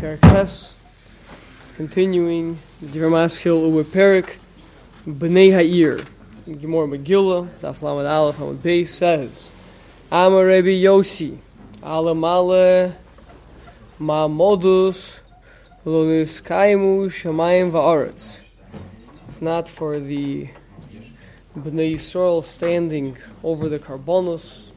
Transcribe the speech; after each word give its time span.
Perkes, 0.00 0.72
continuing 1.76 2.58
Diramaskil 2.82 3.70
Uwe 3.70 3.84
Perik, 3.84 4.38
Bnei 5.06 5.52
Ha'ir. 5.52 6.06
Gemara 6.58 6.86
Megillah, 6.88 7.46
Daf 7.60 7.82
Lamed 7.82 8.06
Aleph 8.06 8.36
Hamad 8.36 8.56
Beis 8.56 8.88
says, 8.88 9.50
Amar 10.10 10.46
Rebbe 10.46 10.68
Yossi, 10.68 11.36
Alamale 11.82 12.94
Ma'amodus 14.00 15.20
Lonis 15.84 16.40
Kaimu 16.40 17.10
Shemayim 17.10 17.70
Va'aretz. 17.70 18.40
If 19.28 19.42
not 19.42 19.68
for 19.68 20.00
the 20.00 20.48
Bnei 21.58 21.92
Yisrael 21.92 22.42
standing 22.42 23.18
over 23.44 23.68
the 23.68 23.78
Karbonos 23.78 24.70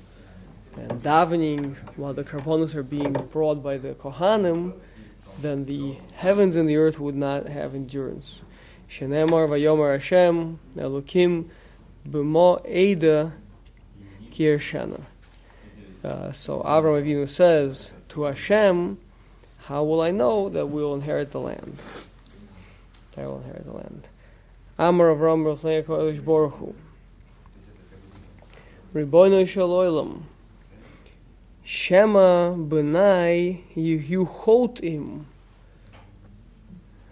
and 0.76 1.02
davening 1.02 1.78
while 1.96 2.14
the 2.14 2.26
Karbonos 2.26 2.76
are 2.76 2.84
being 2.84 3.14
brought 3.32 3.64
by 3.64 3.78
the 3.78 3.94
Kohanim, 3.94 4.74
then 5.40 5.66
the 5.66 5.96
heavens 6.14 6.56
and 6.56 6.68
the 6.68 6.78
earth 6.78 7.00
would 7.00 7.16
not 7.16 7.48
have 7.48 7.76
endurance. 7.76 8.42
Shenemar 8.90 9.48
Vayomer 9.50 9.94
Hashem 9.94 10.60
Elokim 10.78 11.50
B'mo 12.08 12.66
Eida 12.68 13.34
Kirshana. 14.32 15.02
Uh, 16.04 16.32
so 16.32 16.62
Avram 16.62 17.02
Avinu 17.02 17.30
says 17.30 17.92
to 18.10 18.24
Hashem, 18.24 18.98
"How 19.60 19.84
will 19.84 20.02
I 20.02 20.12
know 20.12 20.50
that 20.50 20.68
we 20.68 20.84
will 20.84 20.96
inherit 20.96 21.32
the 21.32 21.40
land? 21.40 21.82
I 23.18 23.26
will 23.26 23.38
inherit 23.38 23.66
the 23.66 23.74
land." 23.74 24.08
Amar 24.78 25.16
Avram 25.16 25.44
Baruch 26.26 26.54
Hu. 26.56 26.76
Ribono 28.94 29.44
Shaloilam. 29.44 30.24
Shema 31.64 32.56
Benai 32.56 33.62
Yehu 33.76 34.28
Chotim. 34.28 35.24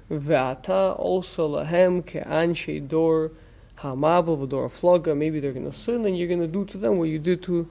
Ve'ata 0.10 1.00
also 1.00 1.48
lahem 1.48 2.04
ke'anshei 2.06 2.86
dor 2.86 3.32
hamabel 3.78 4.46
v'dor 4.46 4.70
floga. 4.70 5.16
Maybe 5.16 5.40
they're 5.40 5.54
going 5.54 5.72
to 5.72 5.78
sin, 5.78 6.06
and 6.06 6.18
you're 6.18 6.28
going 6.28 6.42
to 6.42 6.48
do 6.48 6.66
to 6.66 6.78
them 6.78 6.96
what 6.96 7.06
you 7.06 7.18
did 7.18 7.42
to 7.44 7.70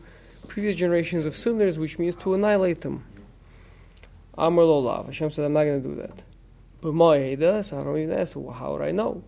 previous 0.49 0.75
generations 0.75 1.27
of 1.27 1.37
sinners, 1.37 1.79
which 1.79 1.99
means 1.99 2.17
to 2.17 2.33
annihilate 2.33 2.81
them. 2.81 3.05
Amar 4.39 4.65
lo 4.65 4.79
lav. 4.79 5.07
Hashem 5.07 5.31
said, 5.31 5.45
I'm 5.45 5.53
not 5.53 5.65
going 5.65 5.83
to 5.83 5.89
do 5.89 5.95
that. 5.97 6.23
But 6.81 6.95
ma'eda, 6.95 7.63
so 7.63 7.79
I 7.79 7.85
don't 7.85 7.99
even 7.99 8.19
ask, 8.19 8.35
well, 8.37 8.55
how 8.55 8.73
would 8.73 8.83
I 8.83 8.91
know? 8.91 9.23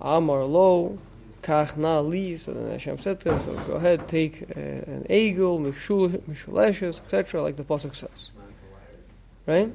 Amar 0.00 0.44
lo 0.44 0.96
kach 1.42 1.76
na 1.76 2.00
li. 2.00 2.36
So 2.36 2.52
then 2.52 2.70
Hashem 2.70 2.98
said 2.98 3.20
to 3.20 3.34
him, 3.34 3.40
so 3.40 3.72
go 3.72 3.76
ahead, 3.76 4.08
take 4.08 4.42
uh, 4.42 4.60
an 4.60 5.06
eagle, 5.10 5.60
mishul, 5.60 6.08
mishuleshes, 6.28 7.00
etc., 7.00 7.42
like 7.42 7.56
the 7.56 7.64
pasuk 7.64 7.94
says. 7.94 8.30
Right? 9.46 9.72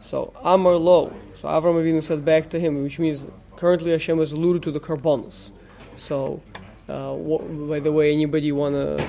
So 0.00 0.32
Amar 0.42 0.76
Lo. 0.76 1.12
So 1.34 1.48
Avram 1.48 1.74
Avinu 1.74 2.02
said 2.02 2.24
back 2.24 2.48
to 2.50 2.60
him, 2.60 2.82
which 2.82 2.98
means 2.98 3.26
currently 3.56 3.90
Hashem 3.90 4.18
has 4.18 4.32
alluded 4.32 4.62
to 4.62 4.70
the 4.70 4.80
Karbonos. 4.80 5.50
So, 5.96 6.40
uh, 6.88 7.12
what, 7.12 7.68
by 7.68 7.80
the 7.80 7.92
way, 7.92 8.12
anybody 8.12 8.52
want 8.52 8.74
to 8.74 9.06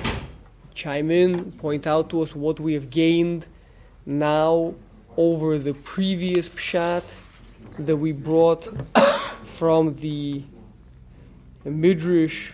chime 0.74 1.10
in, 1.10 1.52
point 1.52 1.86
out 1.86 2.10
to 2.10 2.20
us 2.22 2.34
what 2.34 2.60
we 2.60 2.74
have 2.74 2.90
gained 2.90 3.46
now 4.04 4.74
over 5.16 5.58
the 5.58 5.74
previous 5.74 6.48
pshat 6.48 7.04
that 7.78 7.96
we 7.96 8.12
brought 8.12 8.68
from 9.60 9.94
the 9.96 10.42
Midrash 11.66 12.52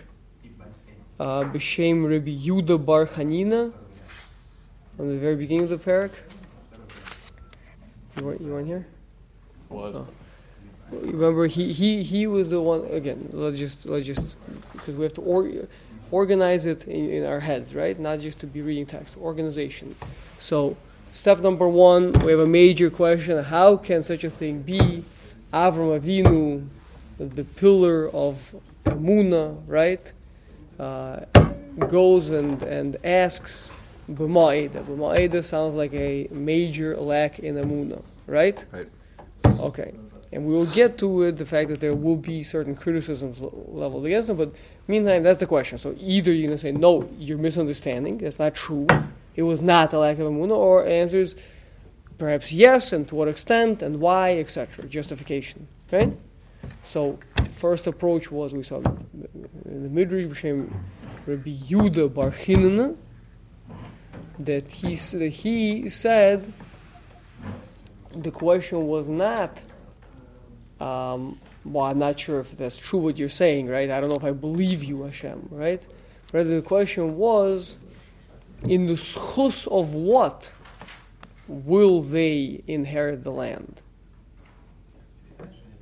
uh, 1.20 1.44
B'Shem 1.44 2.10
Rabbi 2.10 2.34
Yuda 2.34 2.84
Bar 2.84 3.06
Hanina 3.06 3.72
from 4.96 5.10
the 5.10 5.16
very 5.16 5.36
beginning 5.36 5.62
of 5.62 5.70
the 5.70 5.78
parak. 5.78 6.10
You 8.16 8.24
weren't, 8.24 8.40
you 8.40 8.48
weren't 8.48 8.66
here? 8.66 8.88
What? 9.68 9.94
Oh. 9.94 10.08
Remember, 10.90 11.46
he, 11.46 11.72
he, 11.72 12.02
he 12.02 12.26
was 12.26 12.50
the 12.50 12.60
one. 12.60 12.84
Again, 12.86 13.28
let's 13.32 13.56
just 13.56 13.86
let's 13.86 14.04
just 14.04 14.36
because 14.72 14.94
we 14.94 15.04
have 15.04 15.14
to 15.14 15.20
or, 15.20 15.48
organize 16.10 16.66
it 16.66 16.88
in, 16.88 17.08
in 17.08 17.25
our 17.25 17.38
heads, 17.38 17.72
right? 17.72 17.97
Not 18.00 18.19
just 18.19 18.41
to 18.41 18.48
be 18.48 18.62
reading 18.62 18.84
text. 18.84 19.16
Organization. 19.16 19.94
So, 20.41 20.76
step 21.12 21.38
number 21.38 21.69
one, 21.69 22.10
we 22.25 22.32
have 22.32 22.41
a 22.41 22.48
major 22.48 22.91
question: 22.91 23.44
How 23.44 23.76
can 23.76 24.02
such 24.02 24.25
a 24.25 24.31
thing 24.31 24.62
be? 24.62 25.04
Avram 25.52 26.00
Avinu, 26.00 26.66
the 27.19 27.44
pillar 27.44 28.09
of 28.10 28.54
Amuna, 28.84 29.62
right? 29.66 30.12
Uh, 30.78 31.21
goes 31.88 32.31
and 32.31 32.62
and 32.62 32.97
asks 33.04 33.71
B'ma'ida. 34.10 34.84
B'ma'ida 34.84 35.43
sounds 35.43 35.75
like 35.75 35.93
a 35.94 36.28
major 36.31 36.97
lack 36.97 37.38
in 37.38 37.56
Amuna, 37.56 38.03
right? 38.26 38.65
Right. 38.72 38.88
Okay. 39.60 39.94
And 40.32 40.44
we 40.44 40.53
will 40.53 40.66
get 40.66 40.99
to 40.99 41.22
it, 41.22 41.37
the 41.37 41.47
fact 41.47 41.71
that 41.71 41.81
there 41.81 41.94
will 41.94 42.16
be 42.16 42.43
certain 42.43 42.75
criticisms 42.75 43.41
l- 43.41 43.53
leveled 43.69 44.05
against 44.05 44.28
him, 44.28 44.37
but 44.37 44.55
meantime, 44.88 45.22
that's 45.22 45.38
the 45.38 45.47
question. 45.47 45.78
So 45.78 45.94
either 45.99 46.32
you're 46.32 46.49
going 46.49 46.56
to 46.56 46.60
say, 46.60 46.72
no, 46.72 47.09
you're 47.16 47.38
misunderstanding, 47.38 48.19
that's 48.19 48.38
not 48.38 48.55
true, 48.55 48.87
it 49.34 49.43
was 49.43 49.62
not 49.62 49.93
a 49.93 49.99
lack 49.99 50.19
of 50.19 50.26
Amuna, 50.26 50.56
or 50.56 50.84
answer 50.84 51.21
is 51.21 51.37
perhaps 52.19 52.53
yes, 52.53 52.93
and 52.93 53.06
to 53.09 53.15
what 53.15 53.28
extent, 53.28 53.82
and 53.82 54.00
why, 54.00 54.38
etc. 54.38 54.87
Justification, 54.88 55.69
right? 55.93 56.12
So 56.86 57.19
first 57.50 57.88
approach 57.88 58.30
was, 58.30 58.54
we 58.54 58.62
saw 58.62 58.76
in 58.76 59.82
the 59.82 59.88
Midrash, 59.88 60.26
B'Shem 60.26 60.72
Rabbi 61.26 61.50
Yuda 61.50 62.14
Bar 62.14 62.30
Chanina, 62.30 62.97
that 64.38 64.70
he, 64.70 64.94
he 64.94 65.88
said 65.88 66.52
the 68.14 68.30
question 68.30 68.86
was 68.86 69.08
not, 69.08 69.60
um, 70.80 71.41
well, 71.64 71.86
I'm 71.86 71.98
not 71.98 72.20
sure 72.20 72.38
if 72.38 72.52
that's 72.52 72.78
true 72.78 73.00
what 73.00 73.19
you're 73.19 73.28
saying, 73.28 73.66
right? 73.66 73.91
I 73.91 74.00
don't 74.00 74.08
know 74.08 74.16
if 74.16 74.25
I 74.25 74.30
believe 74.30 74.84
you, 74.84 75.02
Hashem, 75.02 75.48
right? 75.50 75.84
Rather, 76.32 76.54
the 76.54 76.62
question 76.62 77.16
was, 77.16 77.78
in 78.69 78.86
the 78.86 78.94
schus 78.94 79.66
of 79.66 79.92
what 79.92 80.52
will 81.48 82.00
they 82.00 82.62
inherit 82.69 83.25
the 83.25 83.32
land? 83.32 83.82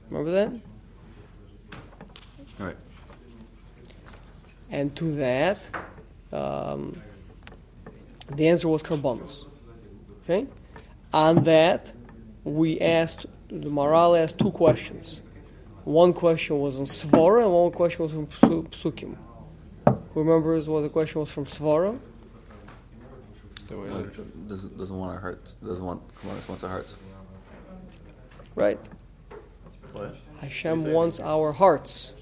Remember 0.09 0.33
that? 0.33 0.74
All 2.61 2.67
right. 2.67 2.77
And 4.71 4.95
to 4.97 5.13
that, 5.13 5.59
um, 6.33 7.01
the 8.35 8.49
answer 8.49 8.69
was 8.69 8.83
karbonos. 8.83 9.47
Okay? 10.23 10.47
On 11.13 11.37
that, 11.45 11.93
we 12.45 12.81
asked, 12.81 13.27
the 13.49 13.69
Maral 13.69 14.21
asked 14.21 14.39
two 14.39 14.51
questions. 14.51 15.21
One 15.85 16.13
question 16.13 16.59
was 16.59 16.79
on 16.81 16.87
Svara, 16.87 17.43
and 17.43 17.53
one 17.53 17.71
question 17.71 18.03
was 18.03 18.13
from 18.13 18.27
Psu- 18.27 18.69
Psukim. 18.71 19.17
Who 19.87 20.23
remembers 20.23 20.69
what 20.69 20.81
the 20.81 20.89
question 20.89 21.21
was 21.21 21.31
from 21.31 21.45
Svara? 21.45 21.99
Doesn't 23.69 24.79
doesn't 24.79 24.97
want 24.97 25.13
our 25.13 25.21
hearts. 25.21 25.55
Doesn't 25.65 25.85
want 25.85 26.03
Kamanis 26.17 26.49
wants 26.49 26.65
our 26.65 26.71
hearts. 26.71 26.97
Right? 28.55 28.79
What? 29.93 30.17
Hashem 30.41 30.93
wants 30.93 31.21
our 31.21 31.53
hearts. 31.53 32.15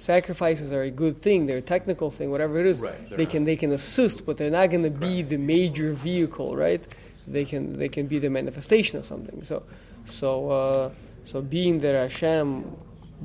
Sacrifices 0.00 0.72
are 0.72 0.80
a 0.80 0.90
good 0.90 1.14
thing; 1.14 1.44
they're 1.44 1.58
a 1.58 1.62
technical 1.62 2.10
thing, 2.10 2.30
whatever 2.30 2.58
it 2.58 2.64
is. 2.64 2.80
Right, 2.80 3.10
they 3.10 3.26
can 3.26 3.44
they 3.44 3.54
can 3.54 3.70
assist, 3.70 4.24
but 4.24 4.38
they're 4.38 4.50
not 4.50 4.70
going 4.70 4.84
to 4.84 4.90
be 4.90 5.20
the 5.20 5.36
major 5.36 5.92
vehicle, 5.92 6.56
right? 6.56 6.82
They 7.28 7.44
can 7.44 7.78
they 7.78 7.90
can 7.90 8.06
be 8.06 8.18
the 8.18 8.30
manifestation 8.30 8.98
of 8.98 9.04
something. 9.04 9.44
So, 9.44 9.62
so 10.06 10.50
uh, 10.50 10.90
so 11.26 11.42
being 11.42 11.80
that 11.80 11.94
Hashem 11.94 12.64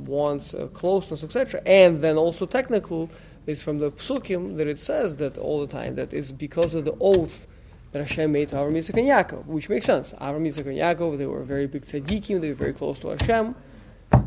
wants 0.06 0.54
uh, 0.54 0.68
closeness, 0.74 1.24
etc., 1.24 1.62
and 1.66 2.04
then 2.04 2.18
also 2.18 2.46
technical 2.46 3.10
is 3.48 3.64
from 3.64 3.80
the 3.80 3.92
psukim 3.92 4.58
that 4.58 4.68
it 4.68 4.78
says 4.78 5.16
that 5.18 5.38
all 5.38 5.62
the 5.62 5.72
time 5.72 5.96
that 5.96 6.14
is 6.14 6.34
because 6.34 6.74
of 6.74 6.84
the 6.84 6.98
oath 7.00 7.48
that 7.94 8.00
Hashem 8.00 8.34
made 8.34 8.50
to 8.50 8.58
Avram, 8.58 8.74
Yitzchak, 8.74 8.98
and 8.98 9.08
Yaakov, 9.08 9.46
which 9.46 9.70
makes 9.70 9.86
sense. 9.86 10.12
Avram, 10.20 10.46
Yitzchak, 10.46 10.68
and 10.68 10.78
Yaakov 10.78 11.18
they 11.18 11.26
were 11.26 11.44
very 11.44 11.68
big 11.68 11.84
tzaddikim; 11.84 12.42
they 12.42 12.50
were 12.50 12.56
very 12.56 12.74
close 12.74 13.00
to 13.00 13.16
Hashem. 13.16 13.56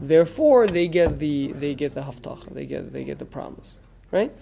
Therefore, 0.01 0.67
they 0.67 0.89
get 0.89 1.19
the 1.19 1.53
they 1.53 1.75
get 1.75 1.95
the 1.95 2.03
haftach, 2.03 2.53
they 2.53 2.67
get 2.67 2.93
they 2.93 3.05
get 3.05 3.19
the 3.19 3.25
promise, 3.25 3.75
right? 4.11 4.33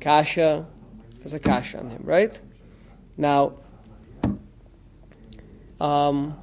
Kasha, 0.00 0.66
there's 1.18 1.34
a 1.34 1.38
kasha 1.38 1.80
on 1.80 1.90
him, 1.90 2.02
right? 2.04 2.38
Now, 3.16 3.54
um, 5.80 6.36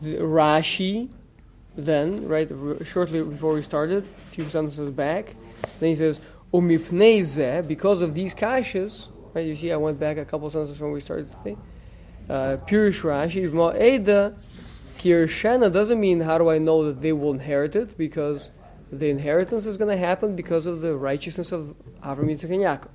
the 0.00 0.16
Rashi, 0.16 1.08
then 1.76 2.26
right 2.28 2.50
r- 2.50 2.84
shortly 2.84 3.22
before 3.22 3.54
we 3.54 3.62
started, 3.62 4.04
a 4.04 4.30
few 4.30 4.48
sentences 4.48 4.90
back, 4.90 5.34
then 5.80 5.90
he 5.90 5.94
says 5.94 6.20
umipnei 6.52 7.20
zeh, 7.20 7.66
because 7.66 8.00
of 8.00 8.14
these 8.14 8.34
kashas, 8.34 9.08
right? 9.34 9.46
You 9.46 9.56
see, 9.56 9.72
I 9.72 9.76
went 9.76 9.98
back 9.98 10.16
a 10.16 10.24
couple 10.24 10.48
sentences 10.50 10.80
where 10.80 10.90
we 10.90 11.00
started 11.00 11.30
today. 11.32 11.56
Uh, 12.28 12.56
Pirish 12.66 13.02
Rashi, 13.02 13.50
ma'eda 13.50 14.34
kirshana 14.98 15.72
doesn't 15.72 16.00
mean 16.00 16.20
how 16.20 16.38
do 16.38 16.50
I 16.50 16.58
know 16.58 16.84
that 16.84 17.00
they 17.00 17.12
will 17.12 17.32
inherit 17.32 17.76
it 17.76 17.96
because 17.96 18.50
the 18.90 19.08
inheritance 19.08 19.66
is 19.66 19.76
going 19.76 19.90
to 19.90 19.96
happen 19.96 20.34
because 20.34 20.66
of 20.66 20.80
the 20.80 20.96
righteousness 20.96 21.52
of 21.52 21.74
Avram, 22.02 22.30
Yitzchak, 22.30 22.50
and 22.50 22.62
Yaakov. 22.62 22.88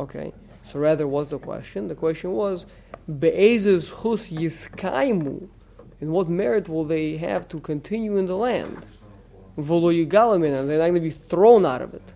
Okay, 0.00 0.32
So 0.70 0.78
rather, 0.78 1.06
what's 1.06 1.30
the 1.30 1.38
question? 1.38 1.88
The 1.88 1.94
question 1.94 2.32
was, 2.32 2.66
Be'ezes 3.18 3.90
chus 3.90 4.30
yiskaimu. 4.30 5.48
In 6.00 6.10
what 6.10 6.28
merit 6.28 6.68
will 6.68 6.84
they 6.84 7.16
have 7.16 7.48
to 7.48 7.60
continue 7.60 8.16
in 8.18 8.26
the 8.26 8.36
land? 8.36 8.84
Volo 9.56 9.88
and 9.88 10.10
they're 10.42 10.78
not 10.78 10.88
going 10.88 10.94
to 10.94 11.00
be 11.00 11.10
thrown 11.10 11.64
out 11.64 11.80
of 11.80 11.94
it. 11.94 12.12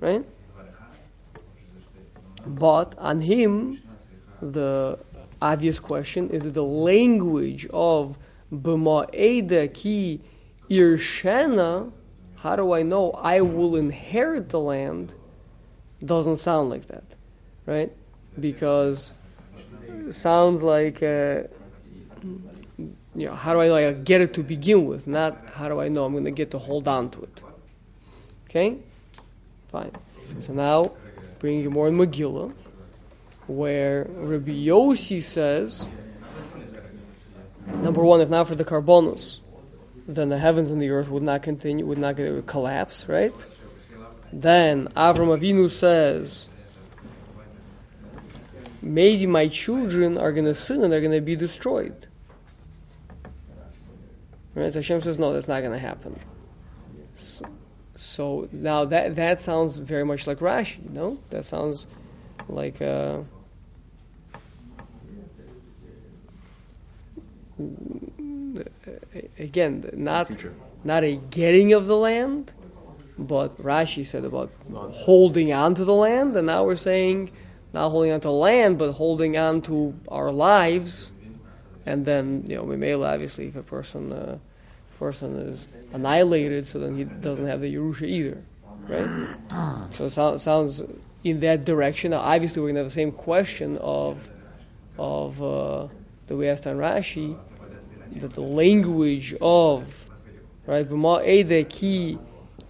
Right? 0.00 0.24
But 2.46 2.94
on 2.96 3.20
him, 3.20 3.82
the 4.40 4.98
obvious 5.42 5.78
question 5.78 6.30
is 6.30 6.44
the 6.52 6.62
language 6.62 7.66
of 7.72 8.18
b'ma'eda 8.52 9.72
ki 9.72 10.20
irshana, 10.70 11.92
how 12.36 12.56
do 12.56 12.72
I 12.72 12.82
know 12.82 13.12
I 13.12 13.40
will 13.40 13.76
inherit 13.76 14.48
the 14.48 14.60
land, 14.60 15.14
doesn't 16.04 16.36
sound 16.36 16.70
like 16.70 16.86
that, 16.86 17.04
right? 17.66 17.92
Because 18.38 19.12
sounds 20.10 20.62
like, 20.62 21.02
uh, 21.02 21.42
you 23.14 23.26
know, 23.26 23.34
how 23.34 23.52
do 23.52 23.60
I 23.60 23.88
I 23.88 23.92
get 23.92 24.20
it 24.20 24.34
to 24.34 24.42
begin 24.42 24.86
with, 24.86 25.06
not 25.06 25.36
how 25.52 25.68
do 25.68 25.80
I 25.80 25.88
know 25.88 26.04
I'm 26.04 26.12
going 26.12 26.24
to 26.24 26.30
get 26.30 26.50
to 26.52 26.58
hold 26.58 26.88
on 26.88 27.10
to 27.10 27.22
it. 27.22 27.42
Okay? 28.48 28.78
Fine. 29.70 29.92
So 30.46 30.52
now, 30.52 30.92
bringing 31.38 31.62
you 31.62 31.70
more 31.70 31.88
in 31.88 31.94
Megillah, 31.94 32.52
where 33.50 34.06
Rabbi 34.08 34.52
Yossi 34.52 35.22
says, 35.22 35.88
number 37.66 38.04
one, 38.04 38.20
if 38.20 38.28
not 38.28 38.46
for 38.46 38.54
the 38.54 38.64
karbonos, 38.64 39.40
then 40.06 40.28
the 40.28 40.38
heavens 40.38 40.70
and 40.70 40.80
the 40.80 40.90
earth 40.90 41.08
would 41.08 41.22
not 41.22 41.42
continue, 41.42 41.84
would 41.84 41.98
not 41.98 42.16
get, 42.16 42.46
collapse, 42.46 43.08
right? 43.08 43.34
Then 44.32 44.86
Avram 44.96 45.36
Avinu 45.36 45.68
says, 45.68 46.48
maybe 48.80 49.26
my 49.26 49.48
children 49.48 50.16
are 50.16 50.32
going 50.32 50.46
to 50.46 50.54
sin 50.54 50.84
and 50.84 50.92
they're 50.92 51.00
going 51.00 51.12
to 51.12 51.20
be 51.20 51.34
destroyed. 51.34 52.06
Right? 54.54 54.72
So 54.72 54.78
Hashem 54.78 55.00
says, 55.00 55.18
no, 55.18 55.32
that's 55.32 55.48
not 55.48 55.60
going 55.60 55.72
to 55.72 55.78
happen. 55.78 56.18
So, 57.14 57.46
so, 57.96 58.48
now 58.50 58.86
that 58.86 59.16
that 59.16 59.42
sounds 59.42 59.76
very 59.76 60.04
much 60.04 60.26
like 60.26 60.38
Rashi, 60.38 60.82
you 60.84 60.90
know? 60.90 61.18
That 61.30 61.44
sounds 61.44 61.88
like. 62.48 62.80
Uh, 62.80 63.22
again, 69.38 69.88
not 69.94 70.30
not 70.84 71.04
a 71.04 71.16
getting 71.30 71.72
of 71.72 71.86
the 71.86 71.96
land, 71.96 72.52
but 73.18 73.56
Rashi 73.62 74.04
said 74.06 74.24
about 74.24 74.50
holding 74.72 75.52
on 75.52 75.74
to 75.74 75.84
the 75.84 75.94
land, 75.94 76.36
and 76.36 76.46
now 76.46 76.64
we're 76.64 76.76
saying 76.76 77.30
not 77.72 77.90
holding 77.90 78.12
on 78.12 78.20
to 78.20 78.30
land, 78.30 78.78
but 78.78 78.92
holding 78.92 79.36
on 79.36 79.62
to 79.62 79.94
our 80.08 80.32
lives, 80.32 81.12
and 81.86 82.04
then 82.04 82.44
you 82.48 82.56
know, 82.56 82.64
Mimela, 82.64 83.12
obviously, 83.12 83.46
if 83.46 83.56
a 83.56 83.62
person 83.62 84.12
uh, 84.12 84.38
person 84.98 85.36
is 85.36 85.68
annihilated, 85.92 86.66
so 86.66 86.78
then 86.78 86.96
he 86.96 87.04
doesn't 87.04 87.46
have 87.46 87.60
the 87.60 87.74
Yerusha 87.74 88.06
either, 88.06 88.42
right? 88.86 89.36
so 89.92 90.06
it 90.06 90.10
sounds, 90.10 90.42
sounds 90.42 90.82
in 91.24 91.40
that 91.40 91.64
direction. 91.64 92.10
Now, 92.10 92.20
obviously, 92.20 92.60
we're 92.60 92.68
going 92.68 92.76
to 92.76 92.80
have 92.82 92.90
the 92.90 92.94
same 92.94 93.12
question 93.12 93.78
of 93.78 94.30
of 94.98 95.42
uh, 95.42 95.88
that 96.26 96.36
we 96.36 96.48
asked 96.48 96.66
on 96.66 96.76
Rashi 96.76 97.38
that 98.16 98.34
the 98.34 98.42
language 98.42 99.34
of 99.40 100.06
right 100.66 100.88
ki 101.68 102.18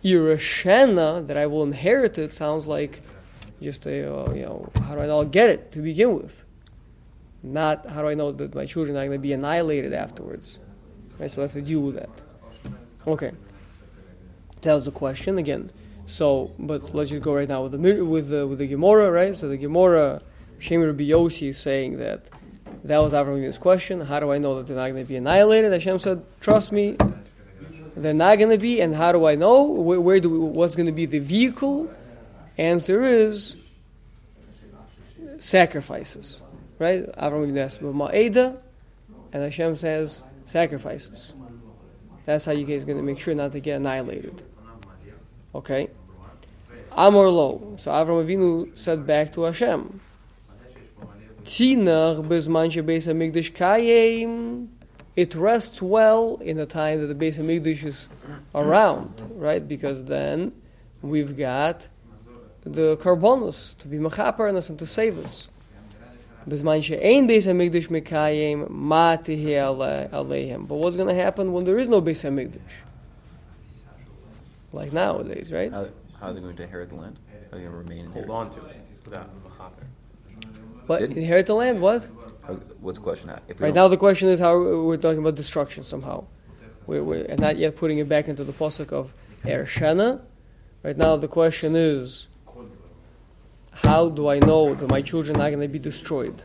irashena 0.04 1.26
that 1.26 1.36
I 1.36 1.46
will 1.46 1.62
inherit 1.62 2.18
it 2.18 2.32
sounds 2.32 2.66
like 2.66 3.02
just 3.62 3.86
a 3.86 4.12
uh, 4.12 4.32
you 4.32 4.42
know 4.42 4.70
how 4.82 4.94
do 4.94 5.00
I 5.00 5.06
I'll 5.06 5.24
get 5.24 5.50
it 5.50 5.72
to 5.72 5.80
begin 5.80 6.16
with, 6.16 6.44
not 7.42 7.86
how 7.86 8.02
do 8.02 8.08
I 8.08 8.14
know 8.14 8.32
that 8.32 8.54
my 8.54 8.66
children 8.66 8.96
are 8.96 9.00
going 9.06 9.18
to 9.18 9.18
be 9.18 9.32
annihilated 9.32 9.92
afterwards, 9.92 10.58
right? 11.18 11.30
So 11.30 11.42
I 11.42 11.44
have 11.44 11.52
to 11.52 11.62
deal 11.62 11.80
with 11.80 11.96
that. 11.96 12.10
Okay, 13.06 13.32
that 14.62 14.74
was 14.74 14.84
the 14.84 14.90
question 14.90 15.38
again. 15.38 15.70
So, 16.06 16.50
but 16.58 16.94
let's 16.94 17.10
just 17.10 17.22
go 17.22 17.34
right 17.34 17.48
now 17.48 17.62
with 17.62 17.72
the 17.72 18.04
with 18.04 18.28
the 18.28 18.46
with 18.46 18.58
the 18.58 18.66
Gemara, 18.66 19.10
right? 19.10 19.36
So 19.36 19.48
the 19.48 19.56
Gemara, 19.56 20.22
Shem 20.58 20.82
Rabbi 20.82 21.04
Yossi 21.04 21.50
is 21.50 21.58
saying 21.58 21.98
that 21.98 22.26
that 22.84 22.98
was 22.98 23.12
Avram 23.12 23.60
question. 23.60 24.00
How 24.00 24.20
do 24.20 24.32
I 24.32 24.38
know 24.38 24.56
that 24.56 24.66
they're 24.66 24.76
not 24.76 24.90
going 24.90 25.04
to 25.04 25.08
be 25.08 25.16
annihilated? 25.16 25.72
Hashem 25.72 25.98
said, 25.98 26.24
"Trust 26.40 26.72
me, 26.72 26.96
they're 27.96 28.14
not 28.14 28.38
going 28.38 28.50
to 28.50 28.58
be." 28.58 28.80
And 28.80 28.94
how 28.94 29.12
do 29.12 29.26
I 29.26 29.34
know? 29.34 29.64
Where, 29.64 30.00
where 30.00 30.20
do 30.20 30.30
we, 30.30 30.38
what's 30.38 30.76
going 30.76 30.86
to 30.86 30.92
be 30.92 31.06
the 31.06 31.18
vehicle? 31.18 31.92
Answer 32.58 33.04
is 33.04 33.56
sacrifices, 35.38 36.42
right? 36.78 37.04
Avram 37.16 37.56
asked 37.58 37.80
Ma'eda, 37.80 38.58
and 39.32 39.42
Hashem 39.42 39.76
says 39.76 40.22
sacrifices. 40.44 41.32
That's 42.26 42.44
how 42.44 42.52
you 42.52 42.64
guys 42.64 42.82
are 42.82 42.86
going 42.86 42.98
to 42.98 43.04
make 43.04 43.18
sure 43.18 43.34
not 43.34 43.52
to 43.52 43.60
get 43.60 43.76
annihilated. 43.76 44.42
Okay. 45.54 45.88
Amor 46.92 47.28
lo. 47.30 47.76
So 47.78 47.90
Avram 47.90 48.24
Avinu 48.24 48.76
said 48.78 49.06
back 49.06 49.32
to 49.34 49.42
Hashem. 49.42 50.00
Tziner 51.44 52.26
bezman 52.26 52.70
shebeis 52.70 53.06
hamikdash 53.06 53.52
kayim. 53.52 54.68
It 55.16 55.34
rests 55.34 55.82
well 55.82 56.36
in 56.36 56.56
the 56.56 56.66
time 56.66 57.02
that 57.02 57.08
the 57.08 57.14
Beis 57.14 57.36
Hamikdash 57.36 57.84
is 57.84 58.08
around, 58.54 59.12
right? 59.34 59.66
Because 59.66 60.04
then 60.04 60.52
we've 61.02 61.36
got 61.36 61.88
the 62.62 62.96
karbonos 62.96 63.76
to 63.78 63.88
be 63.88 63.98
mechaper 63.98 64.48
and 64.48 64.78
to 64.78 64.86
save 64.86 65.18
us. 65.18 65.48
Bezman 66.48 66.82
she'ein 66.82 67.28
Beis 67.28 67.46
Hamikdash 67.46 67.88
mekayim 67.88 68.70
ma 68.70 69.16
aleihem. 69.16 70.68
But 70.68 70.76
what's 70.76 70.96
going 70.96 71.08
to 71.08 71.22
happen 71.22 71.52
when 71.52 71.64
there 71.64 71.78
is 71.78 71.88
no 71.88 72.00
Beis 72.00 72.22
Hamikdash? 72.24 72.60
Like 74.72 74.92
nowadays, 74.92 75.52
right? 75.52 75.72
How, 75.72 75.88
how 76.20 76.28
are 76.28 76.32
they 76.32 76.40
going 76.40 76.54
to 76.54 76.62
inherit 76.62 76.90
the 76.90 76.94
land? 76.94 77.18
How 77.50 77.56
are 77.56 77.58
they 77.58 77.66
going 77.66 77.72
to 77.72 77.78
remain 77.78 78.04
in 78.06 78.12
Hold 78.12 78.30
on 78.30 78.50
to 78.52 78.66
it 78.68 78.76
without 79.04 79.28
mechaper. 79.44 79.89
What 80.90 80.98
Did, 80.98 81.16
inherit 81.16 81.46
the 81.46 81.54
land? 81.54 81.80
What? 81.80 82.02
What's 82.80 82.98
the 82.98 83.04
question? 83.04 83.30
If 83.46 83.60
right 83.60 83.72
now, 83.72 83.86
the 83.86 83.96
question 83.96 84.28
is 84.28 84.40
how 84.40 84.58
we're 84.58 84.96
talking 84.96 85.20
about 85.20 85.36
destruction 85.36 85.84
somehow, 85.84 86.24
we're, 86.84 87.04
we're, 87.04 87.24
and 87.26 87.38
not 87.38 87.58
yet 87.58 87.76
putting 87.76 87.98
it 87.98 88.08
back 88.08 88.26
into 88.26 88.42
the 88.42 88.52
posuk 88.52 88.92
of 88.92 89.12
Er 89.46 89.66
Shana. 89.66 90.20
Right 90.82 90.96
now, 90.96 91.14
the 91.14 91.28
question 91.28 91.76
is, 91.76 92.26
how 93.70 94.08
do 94.08 94.26
I 94.26 94.40
know 94.40 94.74
that 94.74 94.90
my 94.90 95.00
children 95.00 95.40
are 95.40 95.48
going 95.48 95.60
to 95.60 95.68
be 95.68 95.78
destroyed? 95.78 96.42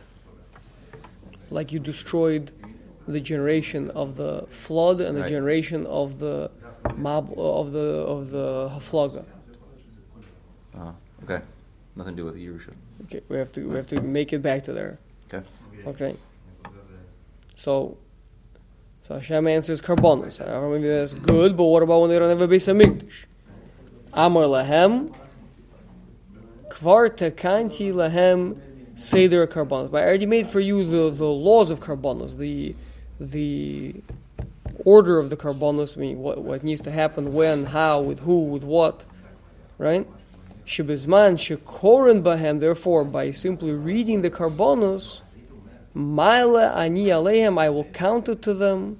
Like 1.50 1.72
you 1.72 1.80
destroyed 1.80 2.52
the 3.08 3.18
generation 3.18 3.90
of 3.90 4.14
the 4.14 4.46
flood 4.48 5.00
and 5.00 5.16
the 5.16 5.22
right. 5.22 5.28
generation 5.28 5.86
of 5.86 6.20
the 6.20 6.52
mob 6.94 7.36
of 7.36 7.72
the 7.72 7.88
of 8.14 8.30
the 8.30 8.70
haflaga. 8.72 9.24
Uh, 10.72 10.92
okay, 11.24 11.42
nothing 11.96 12.14
to 12.14 12.22
do 12.22 12.24
with 12.24 12.36
Yerusha. 12.36 12.72
Okay, 13.04 13.20
we 13.28 13.36
have 13.36 13.52
to 13.52 13.68
we 13.68 13.76
have 13.76 13.86
to 13.88 14.00
make 14.00 14.32
it 14.32 14.42
back 14.42 14.64
to 14.64 14.72
there. 14.72 14.98
Okay. 15.32 15.46
Okay. 15.86 16.16
So, 17.54 17.96
so 19.06 19.14
Hashem 19.14 19.46
answers 19.46 19.80
karbonos. 19.80 20.40
Maybe 20.70 20.88
that's 20.88 21.14
good, 21.14 21.56
but 21.56 21.64
what 21.64 21.82
about 21.82 22.00
when 22.00 22.10
they 22.10 22.18
don't 22.18 22.28
have 22.28 22.40
a 22.40 22.48
Beis 22.48 22.66
Hamikdash? 22.66 23.24
Amar 24.12 24.44
lahem, 24.44 25.14
kvar 26.68 27.10
takanti 27.10 27.92
lahem 27.92 28.58
seder 28.96 29.46
karbonos. 29.46 29.90
But 29.90 30.02
I 30.02 30.06
already 30.06 30.26
made 30.26 30.46
for 30.46 30.60
you 30.60 30.84
the, 30.84 31.10
the 31.16 31.26
laws 31.26 31.70
of 31.70 31.80
karbonos, 31.80 32.36
the 32.36 32.74
the 33.20 33.94
order 34.84 35.18
of 35.18 35.30
the 35.30 35.36
karbonos. 35.36 35.96
I 35.96 36.00
mean, 36.00 36.18
what 36.18 36.38
what 36.42 36.64
needs 36.64 36.80
to 36.82 36.90
happen, 36.90 37.32
when, 37.32 37.64
how, 37.66 38.00
with 38.00 38.20
who, 38.20 38.44
with 38.44 38.64
what, 38.64 39.04
right? 39.78 40.06
Shebizman 40.66 41.36
shekoren 41.36 42.22
bahem, 42.22 42.58
therefore, 42.58 43.04
by 43.04 43.30
simply 43.30 43.70
reading 43.70 44.22
the 44.22 44.30
karbonos, 44.30 45.20
Maila 45.94 46.76
ani 46.76 47.06
alehem, 47.06 47.58
I 47.58 47.70
will 47.70 47.84
count 47.84 48.28
it 48.28 48.42
to 48.42 48.52
them, 48.52 48.98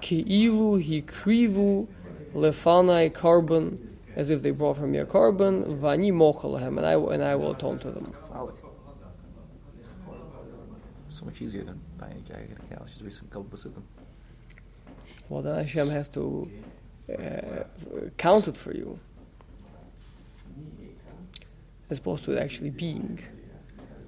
ki'ilu 0.00 0.82
hikrivu 0.82 1.86
lefanai 2.32 3.12
korban, 3.12 3.78
as 4.16 4.30
if 4.30 4.42
they 4.42 4.50
brought 4.50 4.78
from 4.78 4.92
me 4.92 4.98
a 4.98 5.04
korban, 5.04 5.78
vani 5.78 6.10
mochalahem, 6.10 6.78
and 6.78 6.86
I 6.86 6.94
and 6.94 7.22
I 7.22 7.36
will 7.36 7.52
atone 7.52 7.78
to 7.80 7.90
them. 7.90 8.10
So 11.10 11.26
much 11.26 11.40
easier 11.42 11.62
than 11.62 11.80
buying 11.98 12.24
a 12.26 12.32
guy 12.32 12.38
a 12.38 12.74
cow. 12.74 12.84
Just 12.86 13.18
some 13.18 13.28
couple 13.28 13.48
of 13.52 13.74
them. 13.74 13.84
Well, 15.28 15.42
then 15.42 15.54
Hashem 15.54 15.88
has 15.90 16.08
to 16.08 16.50
uh, 17.08 17.64
count 18.16 18.48
it 18.48 18.56
for 18.56 18.74
you 18.74 18.98
as 21.90 21.98
opposed 21.98 22.24
to 22.24 22.38
actually 22.38 22.70
being. 22.70 23.20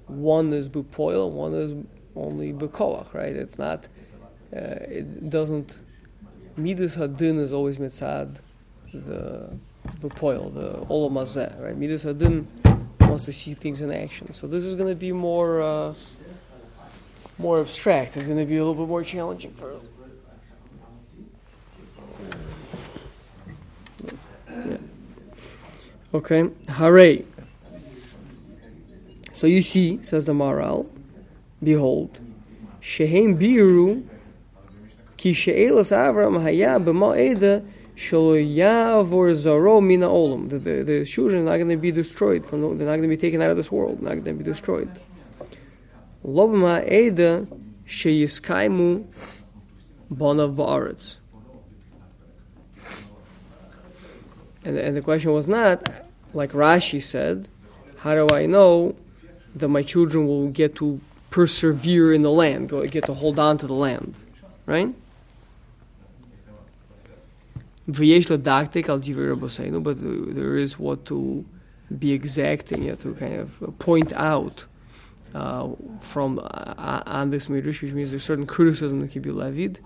One 0.07 0.53
is 0.53 0.69
bupoil, 0.69 1.31
one 1.31 1.53
is 1.53 1.73
only 2.15 2.53
bukoach, 2.53 3.13
right? 3.13 3.35
It's 3.35 3.59
not, 3.59 3.87
uh, 4.55 4.59
it 4.59 5.29
doesn't, 5.29 5.77
midas 6.55 6.95
hadin 6.95 7.39
is 7.39 7.53
always 7.53 7.77
mitzad, 7.77 8.41
the 8.93 9.49
bupoil, 9.99 10.53
the 10.53 10.85
olamazeh, 10.87 11.61
right? 11.61 11.77
Midas 11.77 12.05
hadin 12.05 12.45
wants 13.01 13.25
to 13.25 13.33
see 13.33 13.53
things 13.53 13.81
in 13.81 13.91
action. 13.91 14.31
So 14.33 14.47
this 14.47 14.65
is 14.65 14.75
going 14.75 14.89
to 14.89 14.95
be 14.95 15.11
more 15.11 15.61
uh, 15.61 15.93
more 17.37 17.59
abstract. 17.59 18.17
It's 18.17 18.27
going 18.27 18.39
to 18.39 18.45
be 18.45 18.57
a 18.57 18.65
little 18.65 18.73
bit 18.73 18.89
more 18.89 19.03
challenging 19.03 19.53
for 19.53 19.73
us. 19.73 19.83
Okay, 26.13 26.49
hooray. 26.69 27.25
So 29.37 29.45
you 29.45 29.61
see, 29.61 30.01
says 30.01 30.25
the 30.25 30.33
Maral, 30.33 30.87
behold, 31.61 32.17
shehem 32.79 33.37
biru 33.37 34.03
ki 35.15 35.31
she'elas 35.31 35.91
Avram 35.91 36.41
haya 36.41 36.79
b'ma'eda 36.79 37.63
shelo 37.95 38.33
yavor 38.33 39.35
zaro 39.35 39.79
mina 39.79 40.07
olam. 40.07 40.49
The, 40.49 40.57
the, 40.57 40.83
the 40.83 41.05
children 41.05 41.43
are 41.43 41.51
not 41.51 41.57
going 41.57 41.69
to 41.69 41.77
be 41.77 41.91
destroyed. 41.91 42.47
From 42.47 42.61
the, 42.61 42.67
they're 42.69 42.87
not 42.87 42.93
going 42.93 43.03
to 43.03 43.07
be 43.07 43.15
taken 43.15 43.39
out 43.43 43.51
of 43.51 43.57
this 43.57 43.71
world. 43.71 43.99
They're 43.99 44.15
not 44.15 44.23
going 44.23 44.39
to 44.39 44.43
be 44.43 44.43
destroyed. 44.43 44.89
Lo 46.23 46.47
b'ma'eda 46.47 47.45
sheyiskaimu 47.85 49.05
bonav 50.11 50.55
ba'aretz. 50.55 51.17
And, 54.65 54.79
and 54.79 54.97
the 54.97 55.01
question 55.03 55.31
was 55.31 55.47
not, 55.47 55.87
like 56.33 56.53
Rashi 56.53 57.03
said, 57.03 57.47
how 57.97 58.15
do 58.15 58.35
I 58.35 58.47
know 58.47 58.95
that 59.59 59.67
my 59.67 59.83
children 59.83 60.27
will 60.27 60.49
get 60.49 60.75
to 60.75 60.99
persevere 61.29 62.13
in 62.13 62.21
the 62.21 62.31
land, 62.31 62.69
get 62.91 63.05
to 63.05 63.13
hold 63.13 63.37
on 63.39 63.57
to 63.57 63.67
the 63.67 63.73
land, 63.73 64.17
right? 64.65 64.93
But 67.87 67.99
there 70.35 70.57
is 70.57 70.79
what 70.79 71.05
to 71.05 71.45
be 71.97 72.11
exacting, 72.11 72.97
to 72.97 73.13
kind 73.13 73.35
of 73.35 73.79
point 73.79 74.11
out 74.13 74.65
uh, 75.33 75.69
from 75.99 76.39
uh, 76.39 77.03
on 77.05 77.29
this 77.29 77.47
midrash, 77.49 77.81
which 77.81 77.93
means 77.93 78.11
there's 78.11 78.23
certain 78.23 78.45
criticism 78.45 79.01
that 79.01 79.11
can 79.11 79.21
be 79.21 79.31
levied. 79.31 79.79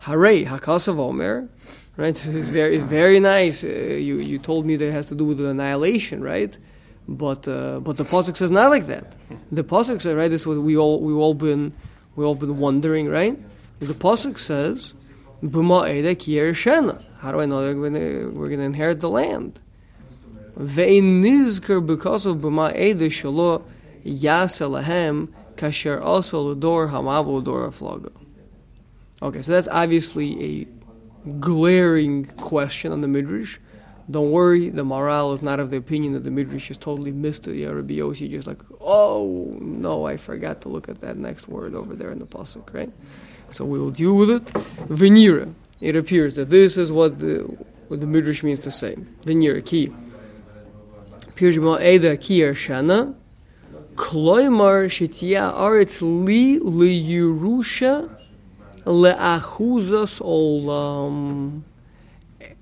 Hare 0.00 0.44
hakasav 0.44 0.98
omer, 0.98 1.48
right? 1.96 2.26
It's 2.26 2.48
very 2.48 2.78
very 2.78 3.20
nice. 3.20 3.64
Uh, 3.64 3.68
you 3.68 4.18
you 4.18 4.38
told 4.38 4.66
me 4.66 4.76
that 4.76 4.88
it 4.88 4.92
has 4.92 5.06
to 5.06 5.14
do 5.14 5.24
with 5.24 5.38
the 5.38 5.48
annihilation, 5.48 6.22
right? 6.22 6.56
But 7.08 7.46
uh, 7.46 7.80
but 7.80 7.96
the 7.96 8.02
pasuk 8.02 8.36
says 8.36 8.50
not 8.50 8.70
like 8.70 8.86
that. 8.86 9.12
The 9.52 9.62
pasuk 9.62 10.00
says 10.00 10.14
right. 10.14 10.28
This 10.28 10.42
is 10.42 10.46
what 10.46 10.58
we 10.58 10.76
all 10.76 11.00
we 11.00 11.12
all 11.12 11.34
been 11.34 11.72
we 12.16 12.24
all 12.24 12.34
been 12.34 12.58
wondering, 12.58 13.08
right? 13.08 13.38
The 13.78 13.94
pasuk 13.94 14.38
says, 14.38 14.94
How 17.18 17.32
do 17.32 17.40
I 17.40 17.46
know 17.46 17.56
we're 17.58 17.90
gonna 17.90 18.30
we're 18.30 18.48
gonna 18.48 18.62
inherit 18.62 19.00
the 19.00 19.10
land? 19.10 19.60
Ve'inizker 20.58 21.84
because 21.84 22.24
of 22.24 22.38
b'ma 22.38 22.74
eda 22.74 23.06
shalo 23.06 23.62
yaselahem 24.04 25.28
kasher 25.56 26.00
also 26.02 26.40
l'dor 26.40 26.88
hamavu 26.88 27.44
dor 27.44 27.68
aflaga. 27.68 28.10
Okay, 29.22 29.42
so 29.42 29.52
that's 29.52 29.68
obviously 29.68 30.66
a 31.26 31.30
glaring 31.40 32.24
question 32.24 32.92
on 32.92 33.02
the 33.02 33.08
midrash. 33.08 33.58
Don't 34.08 34.30
worry, 34.30 34.70
the 34.70 34.84
Maharal 34.84 35.34
is 35.34 35.42
not 35.42 35.58
of 35.58 35.70
the 35.70 35.76
opinion 35.76 36.12
that 36.12 36.22
the 36.22 36.30
Midrash 36.30 36.68
just 36.68 36.80
totally 36.80 37.10
missed 37.10 37.48
it. 37.48 37.56
Yeah, 37.56 37.68
Rabbi 37.68 37.94
Yossi 37.94 38.30
just 38.30 38.46
like, 38.46 38.60
oh 38.80 39.56
no, 39.60 40.06
I 40.06 40.16
forgot 40.16 40.60
to 40.60 40.68
look 40.68 40.88
at 40.88 41.00
that 41.00 41.16
next 41.16 41.48
word 41.48 41.74
over 41.74 41.94
there 41.96 42.12
in 42.12 42.20
the 42.20 42.26
pasuk, 42.26 42.72
right? 42.72 42.92
So 43.50 43.64
we 43.64 43.78
will 43.80 43.90
deal 43.90 44.14
with 44.14 44.30
it. 44.30 44.44
Venira. 44.88 45.52
It 45.80 45.96
appears 45.96 46.36
that 46.36 46.50
this 46.50 46.76
is 46.76 46.92
what 46.92 47.18
the 47.18 47.40
what 47.88 48.00
the 48.00 48.06
Midrash 48.06 48.42
means 48.42 48.60
to 48.60 48.70
say. 48.70 48.96
Venira 49.22 49.64
ki. 49.64 49.92
Appears 51.28 51.56
Eda 51.56 52.16
ki 52.16 52.40
shana. 52.40 53.14
Kloimar 53.96 54.86
shetia 54.86 55.52
aretz 55.52 56.00
li 56.02 56.58
li 56.58 57.02
Yerusha 57.02 58.08
le'achuzas 58.84 60.20
olam. 60.20 61.62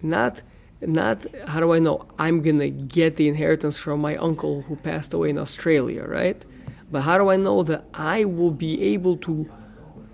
Not 0.03 0.43
not 0.81 1.25
how 1.47 1.61
do 1.61 1.73
I 1.73 1.79
know 1.79 2.07
I'm 2.19 2.43
gonna 2.43 2.71
get 2.71 3.17
the 3.17 3.29
inheritance 3.29 3.79
from 3.79 4.01
my 4.01 4.17
uncle 4.17 4.63
who 4.63 4.77
passed 4.77 5.15
away 5.15 5.31
in 5.31 5.39
Australia, 5.39 6.05
right? 6.05 6.43
But 6.91 7.03
how 7.03 7.19
do 7.19 7.31
I 7.31 7.37
know 7.37 7.63
that 7.65 7.85
I 7.95 8.25
will 8.25 8.53
be 8.53 8.83
able 8.95 9.17
to 9.19 9.49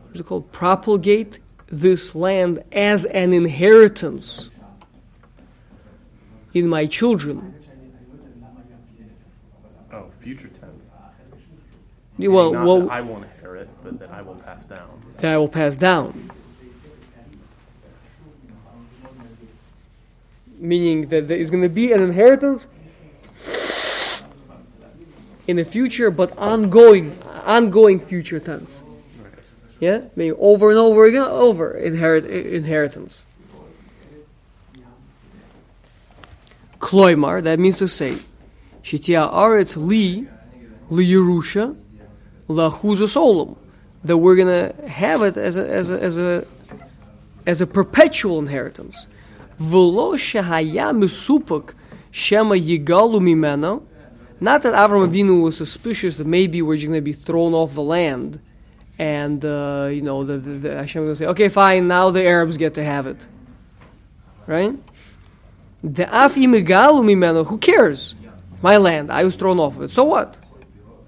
what's 0.09 0.21
it 0.21 0.27
called 0.27 0.51
propagate 0.53 1.39
this 1.67 2.15
land 2.15 2.63
as 2.73 3.05
an 3.07 3.33
inheritance 3.33 4.51
in 6.53 6.69
my 6.69 6.87
children? 6.87 7.55
Oh, 9.93 10.11
future 10.21 10.49
tense. 10.49 10.97
well, 12.19 12.53
well, 12.53 12.91
I 12.91 13.01
won't 13.01 13.25
inherit, 13.25 13.69
but 13.83 13.99
that 13.99 14.11
I 14.11 14.23
will 14.23 14.37
pass 14.37 14.65
down. 14.65 14.89
That 15.19 15.33
I 15.33 15.37
will 15.37 15.49
pass 15.49 15.77
down. 15.77 16.31
Meaning 20.61 21.09
that 21.09 21.29
there 21.29 21.39
is 21.39 21.51
going 21.51 21.63
to 21.63 21.69
be 21.69 21.93
an 21.93 22.03
inheritance 22.03 22.67
in 25.47 25.57
the 25.57 25.65
future, 25.65 26.11
but 26.11 26.37
ongoing, 26.39 27.11
ongoing 27.45 27.99
future 27.99 28.39
tense. 28.39 28.83
Yeah, 29.81 30.05
meaning 30.15 30.37
over 30.39 30.69
and 30.71 30.79
over 30.79 31.07
again, 31.07 31.23
over 31.23 31.73
inherit 31.73 32.27
inheritance. 32.27 33.27
Kloimar, 36.79 37.43
that 37.43 37.59
means 37.59 37.79
to 37.79 37.89
say, 37.89 38.17
Shitia 38.83 39.33
Aretz 39.33 39.77
Li, 39.77 40.27
Li 40.91 41.07
Yerusha, 41.07 41.77
La 42.49 42.71
Olam, 42.71 43.57
that 44.05 44.17
we're 44.19 44.37
gonna 44.37 44.75
have 44.87 45.23
it 45.23 45.37
as 45.37 45.57
a 45.57 45.69
as 45.69 45.91
a 45.91 46.03
as 46.03 46.19
a 46.19 46.47
as 47.47 47.61
a 47.61 47.67
perpetual 47.67 48.39
inheritance. 48.39 49.07
V'lo 49.61 50.15
shehaya 50.15 50.97
misupuk 50.97 51.75
shema 52.11 52.55
yigalu 52.55 53.21
mimena. 53.21 53.83
Not 54.41 54.63
that 54.63 54.73
Avram 54.73 55.11
Avinu 55.11 55.43
was 55.43 55.57
suspicious 55.59 56.17
that 56.17 56.27
maybe 56.27 56.63
we're 56.63 56.79
going 56.79 56.95
to 56.95 57.03
be 57.03 57.13
thrown 57.13 57.53
off 57.53 57.75
the 57.75 57.83
land, 57.83 58.41
and 58.99 59.45
uh, 59.45 59.91
you 59.93 60.01
know 60.01 60.25
the, 60.25 60.39
the, 60.39 60.51
the 60.51 60.77
Hashem 60.77 61.05
will 61.05 61.15
say, 61.15 61.27
"Okay, 61.27 61.49
fine, 61.51 61.89
now 61.89 62.11
the 62.11 62.25
Arabs 62.25 62.57
get 62.57 62.75
to 62.75 62.85
have 62.85 63.07
it." 63.07 63.29
Right? 64.47 64.79
The 65.83 66.07
afi 66.07 66.47
migalu 66.47 67.05
mimena. 67.05 67.47
Who 67.47 67.59
cares? 67.59 68.15
My 68.63 68.79
land. 68.79 69.13
I 69.13 69.25
was 69.25 69.37
thrown 69.37 69.59
off 69.61 69.77
of 69.77 69.83
it. 69.83 69.91
So 69.91 70.05
what? 70.05 70.39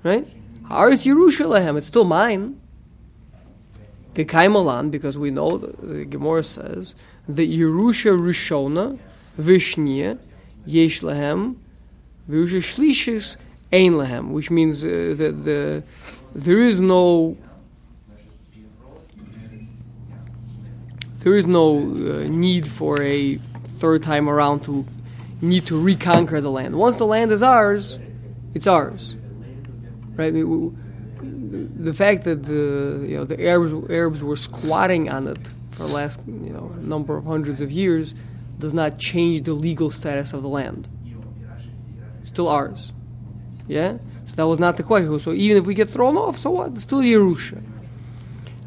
Right? 0.03 0.27
Haaretz 0.69 1.07
Yerushalayim. 1.07 1.79
It's 1.79 1.87
still 1.87 2.05
mine. 2.05 2.61
The 4.15 4.27
Kaimalan, 4.27 4.91
because 4.91 5.17
we 5.17 5.31
know 5.31 5.57
the, 5.57 5.87
the 5.87 6.05
Gemara 6.05 6.43
says 6.43 6.95
the 7.29 7.47
Yerusha 7.47 8.19
Rishona, 8.19 8.99
Vishnia, 9.39 10.19
Yesh 10.67 11.01
Lahem, 11.01 11.57
Yerusha 12.29 12.59
Shlishis, 12.59 13.37
Ein 13.73 13.93
Lahem, 13.93 14.31
which 14.31 14.51
means 14.51 14.85
uh, 14.85 15.15
that 15.17 15.45
the, 15.45 15.83
there 16.35 16.61
is 16.61 16.81
no 16.81 17.37
there 21.21 21.37
is 21.37 21.47
no 21.47 21.79
uh, 21.79 22.27
need 22.29 22.67
for 22.67 23.01
a 23.01 23.37
third 23.79 24.03
time 24.03 24.29
around 24.29 24.65
to 24.65 24.85
need 25.41 25.65
to 25.67 25.81
reconquer 25.81 26.41
the 26.41 26.51
land. 26.51 26.75
Once 26.75 26.97
the 26.97 27.07
land 27.07 27.31
is 27.31 27.45
ours, 27.45 27.99
it's 28.55 28.67
ours, 28.67 29.17
right? 30.17 30.29
I 30.29 30.31
mean, 30.33 30.77
the 31.79 31.95
fact 31.95 32.25
that 32.25 32.43
the 32.43 33.07
you 33.09 33.17
know 33.17 33.25
the 33.25 33.41
Arabs 33.45 33.73
Arabs 33.91 34.23
were 34.23 34.37
squatting 34.37 35.09
on 35.09 35.29
it 35.29 35.51
for 35.73 35.85
the 35.85 35.95
last 35.95 36.21
you 36.27 36.51
know 36.51 36.69
number 36.81 37.17
of 37.17 37.25
hundreds 37.25 37.61
of 37.61 37.73
years 37.73 38.15
does 38.59 38.73
not 38.73 38.99
change 38.99 39.43
the 39.43 39.55
legal 39.55 39.91
status 39.91 40.33
of 40.33 40.43
the 40.43 40.49
land. 40.49 40.89
still 42.23 42.49
ours. 42.49 42.93
Yeah? 43.67 43.99
So 44.29 44.35
that 44.37 44.47
was 44.47 44.61
not 44.61 44.77
the 44.77 44.83
question. 44.83 45.19
So 45.19 45.33
even 45.33 45.57
if 45.57 45.67
we 45.67 45.75
get 45.75 45.91
thrown 45.91 46.17
off, 46.17 46.39
so 46.39 46.51
what? 46.51 46.73
It's 46.73 46.83
still 46.83 47.01
Yerusha. 47.01 47.63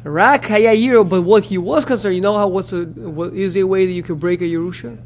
Rak 0.04 0.42
hayayiro, 0.42 1.08
but 1.08 1.22
what 1.22 1.44
he 1.44 1.58
was 1.58 1.84
concerned, 1.84 2.14
you 2.14 2.20
know 2.20 2.34
how 2.34 2.46
what's 2.46 2.72
a 2.72 2.84
what 2.84 3.32
is 3.32 3.56
a 3.56 3.64
way 3.64 3.86
that 3.86 3.92
you 3.92 4.04
can 4.04 4.16
break 4.16 4.40
a 4.40 4.44
Yerusha? 4.44 4.98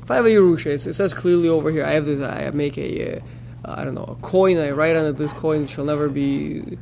If 0.00 0.10
I 0.10 0.16
have 0.16 0.26
a 0.26 0.28
Yerusha, 0.28 0.86
it 0.86 0.94
says 0.94 1.14
clearly 1.14 1.48
over 1.48 1.70
here, 1.70 1.84
I 1.84 1.92
have 1.92 2.04
this, 2.04 2.20
I 2.20 2.50
make 2.50 2.78
a, 2.78 3.16
uh, 3.16 3.20
I 3.64 3.84
don't 3.84 3.94
know, 3.94 4.04
a 4.04 4.14
coin, 4.22 4.58
I 4.58 4.70
write 4.70 4.96
on 4.96 5.06
it, 5.06 5.16
this 5.16 5.32
coin 5.32 5.66
shall 5.66 5.84
never 5.84 6.08
be 6.08 6.78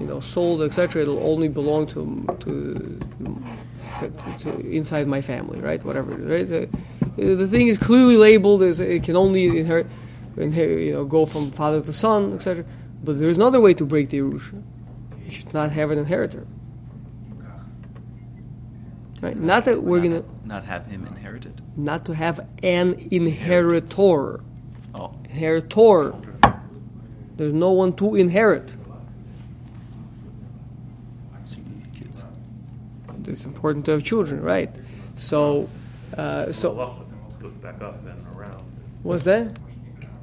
you 0.00 0.06
know, 0.06 0.20
sold, 0.20 0.62
etc., 0.62 1.02
it'll 1.02 1.26
only 1.26 1.48
belong 1.48 1.86
to, 1.88 2.24
to, 2.40 3.00
to, 4.00 4.38
to 4.38 4.60
inside 4.60 5.06
my 5.06 5.20
family, 5.20 5.60
right? 5.60 5.82
Whatever, 5.84 6.12
right? 6.12 6.46
The, 6.46 6.68
the 7.16 7.46
thing 7.46 7.68
is 7.68 7.78
clearly 7.78 8.16
labeled 8.16 8.62
as 8.62 8.80
it 8.80 9.02
can 9.02 9.16
only 9.16 9.58
inherit, 9.58 9.86
inherit 10.36 10.86
you 10.86 10.92
know, 10.92 11.04
go 11.04 11.26
from 11.26 11.50
father 11.50 11.80
to 11.80 11.92
son, 11.92 12.34
etc. 12.34 12.64
But 13.02 13.18
there's 13.18 13.36
another 13.36 13.60
way 13.60 13.74
to 13.74 13.84
break 13.84 14.10
the 14.10 14.18
Yerusha. 14.18 14.62
You 15.24 15.30
should 15.30 15.52
not 15.52 15.72
have 15.72 15.90
an 15.90 15.98
inheritor. 15.98 16.46
Right? 19.20 19.36
Not, 19.36 19.64
that 19.64 19.82
we're 19.82 19.98
not, 19.98 20.02
gonna 20.04 20.24
not 20.44 20.64
have 20.64 20.86
him 20.86 21.06
inherited. 21.06 21.60
Not 21.76 22.04
to 22.06 22.14
have 22.14 22.46
an 22.62 22.94
inheritor. 23.10 24.40
Oh. 24.94 25.14
inheritor. 25.24 26.14
There's 27.36 27.52
no 27.52 27.70
one 27.72 27.94
to 27.94 28.14
inherit. 28.14 28.72
It's 33.28 33.44
important 33.44 33.84
to 33.86 33.92
have 33.92 34.02
children, 34.04 34.40
right? 34.42 34.70
So, 35.16 35.68
uh, 36.16 36.52
so 36.52 37.04
goes 37.40 37.56
back 37.58 37.80
up 37.82 38.04
and 38.06 38.36
around. 38.36 38.62
what's 39.02 39.24
that? 39.24 39.46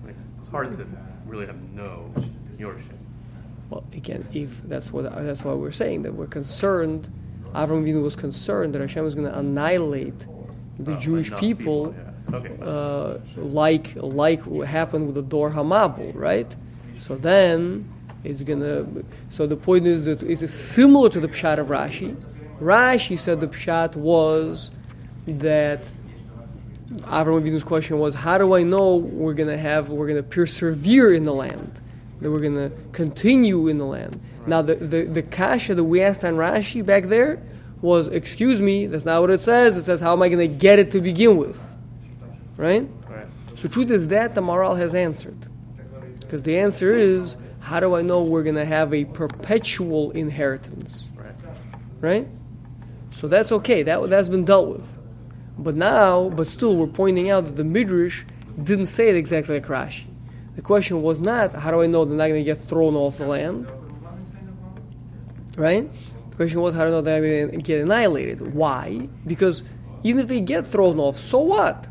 Like, 0.05 0.15
it's 0.39 0.49
hard 0.49 0.71
to 0.71 0.87
really 1.25 1.45
have 1.45 1.61
no 1.73 2.11
viewership. 2.57 2.97
Well, 3.69 3.83
again, 3.93 4.27
if 4.33 4.61
that's 4.63 4.91
what 4.93 5.03
that's 5.25 5.43
why 5.43 5.53
we're 5.53 5.71
saying 5.71 6.03
that 6.03 6.13
we're 6.13 6.27
concerned. 6.27 7.09
Avram 7.53 7.85
Avinu 7.85 8.03
was 8.03 8.17
concerned 8.17 8.75
that 8.75 8.81
Hashem 8.81 9.03
was 9.03 9.15
going 9.15 9.31
to 9.31 9.37
annihilate 9.39 10.27
the 10.77 10.93
Oh, 10.95 10.99
Jewish 10.99 11.29
enough 11.29 11.39
people, 11.39 11.95
yeah. 11.95 12.35
Okay. 12.35 12.57
uh, 12.61 13.17
like 13.37 13.93
like 13.95 14.41
what 14.41 14.67
happened 14.67 15.05
with 15.05 15.15
the 15.15 15.21
Dor 15.21 15.49
Hamabul, 15.51 16.13
right? 16.15 16.53
So 16.97 17.15
then 17.15 17.89
it's 18.23 18.41
gonna. 18.43 18.85
So 19.29 19.47
the 19.47 19.55
point 19.55 19.87
is 19.87 20.05
that 20.05 20.21
it's 20.23 20.53
similar 20.53 21.09
to 21.09 21.19
the 21.19 21.27
pshat 21.29 21.59
of 21.59 21.67
Rashi. 21.67 22.15
Rashi 22.61 23.19
said 23.19 23.39
the 23.39 23.47
pshat 23.47 23.95
was 23.95 24.71
that 25.27 25.83
Avram 27.01 27.41
Avinu's 27.41 27.63
question 27.63 27.99
was, 27.99 28.15
"How 28.15 28.37
do 28.37 28.55
I 28.55 28.63
know 28.63 28.95
we're 28.95 29.33
gonna 29.33 29.57
have 29.57 29.89
we're 29.89 30.07
gonna 30.07 30.23
persevere 30.23 31.13
in 31.13 31.23
the 31.23 31.33
land, 31.33 31.81
that 32.21 32.31
we're 32.31 32.39
gonna 32.39 32.71
continue 32.91 33.67
in 33.67 33.77
the 33.77 33.85
land?" 33.85 34.19
Now 34.47 34.61
the 34.61 34.75
the, 34.75 35.03
the 35.03 35.21
kasha 35.21 35.75
that 35.75 35.83
we 35.83 36.01
asked 36.01 36.23
on 36.23 36.35
Rashi 36.35 36.85
back 36.85 37.05
there 37.05 37.39
was, 37.81 38.07
"Excuse 38.07 38.61
me, 38.61 38.87
that's 38.87 39.05
not 39.05 39.21
what 39.21 39.31
it 39.31 39.41
says. 39.41 39.75
It 39.75 39.83
says 39.83 39.99
how 39.99 40.13
am 40.13 40.21
I 40.21 40.29
gonna 40.29 40.47
get 40.47 40.79
it 40.79 40.91
to 40.91 41.01
begin 41.01 41.37
with?" 41.37 41.61
Right? 42.55 42.87
Right. 43.09 43.25
So 43.55 43.67
truth 43.67 43.91
is 43.91 44.07
that 44.07 44.35
the 44.35 44.41
moral 44.41 44.75
has 44.75 44.95
answered, 44.95 45.37
because 46.21 46.43
the 46.43 46.57
answer 46.57 46.91
is, 46.91 47.35
"How 47.59 47.79
do 47.79 47.95
I 47.95 48.01
know 48.01 48.23
we're 48.23 48.43
gonna 48.43 48.63
have 48.63 48.93
a 48.93 49.03
perpetual 49.05 50.11
inheritance?" 50.11 51.09
Right. 51.17 51.35
right? 52.01 52.27
So 53.15 53.29
that's 53.29 53.53
okay. 53.53 53.81
That 53.81 54.09
that's 54.09 54.27
been 54.27 54.43
dealt 54.43 54.67
with. 54.67 54.99
But 55.57 55.75
now, 55.75 56.27
but 56.29 56.47
still, 56.47 56.75
we're 56.75 56.87
pointing 56.87 57.29
out 57.29 57.45
that 57.45 57.55
the 57.55 57.63
midrash 57.63 58.25
didn't 58.61 58.87
say 58.87 59.07
it 59.07 59.15
exactly 59.15 59.57
like 59.57 59.67
Rashi. 59.67 60.03
The 60.57 60.61
question 60.61 61.01
was 61.01 61.21
not 61.21 61.53
how 61.53 61.71
do 61.71 61.81
I 61.81 61.87
know 61.87 62.03
they're 62.03 62.17
not 62.17 62.27
going 62.27 62.43
to 62.43 62.51
get 62.53 62.57
thrown 62.67 62.93
off 62.93 63.17
the 63.17 63.25
land, 63.25 63.71
right? 65.57 65.89
The 66.29 66.35
question 66.35 66.59
was 66.59 66.75
how 66.75 66.81
do 66.81 66.87
I 66.87 66.91
know 66.91 67.01
they're 67.01 67.47
going 67.47 67.51
to 67.51 67.65
get 67.65 67.79
annihilated? 67.79 68.53
Why? 68.53 69.07
Because 69.25 69.63
even 70.03 70.23
if 70.23 70.27
they 70.27 70.41
get 70.41 70.65
thrown 70.65 70.99
off, 70.99 71.15
so 71.15 71.39
what? 71.39 71.87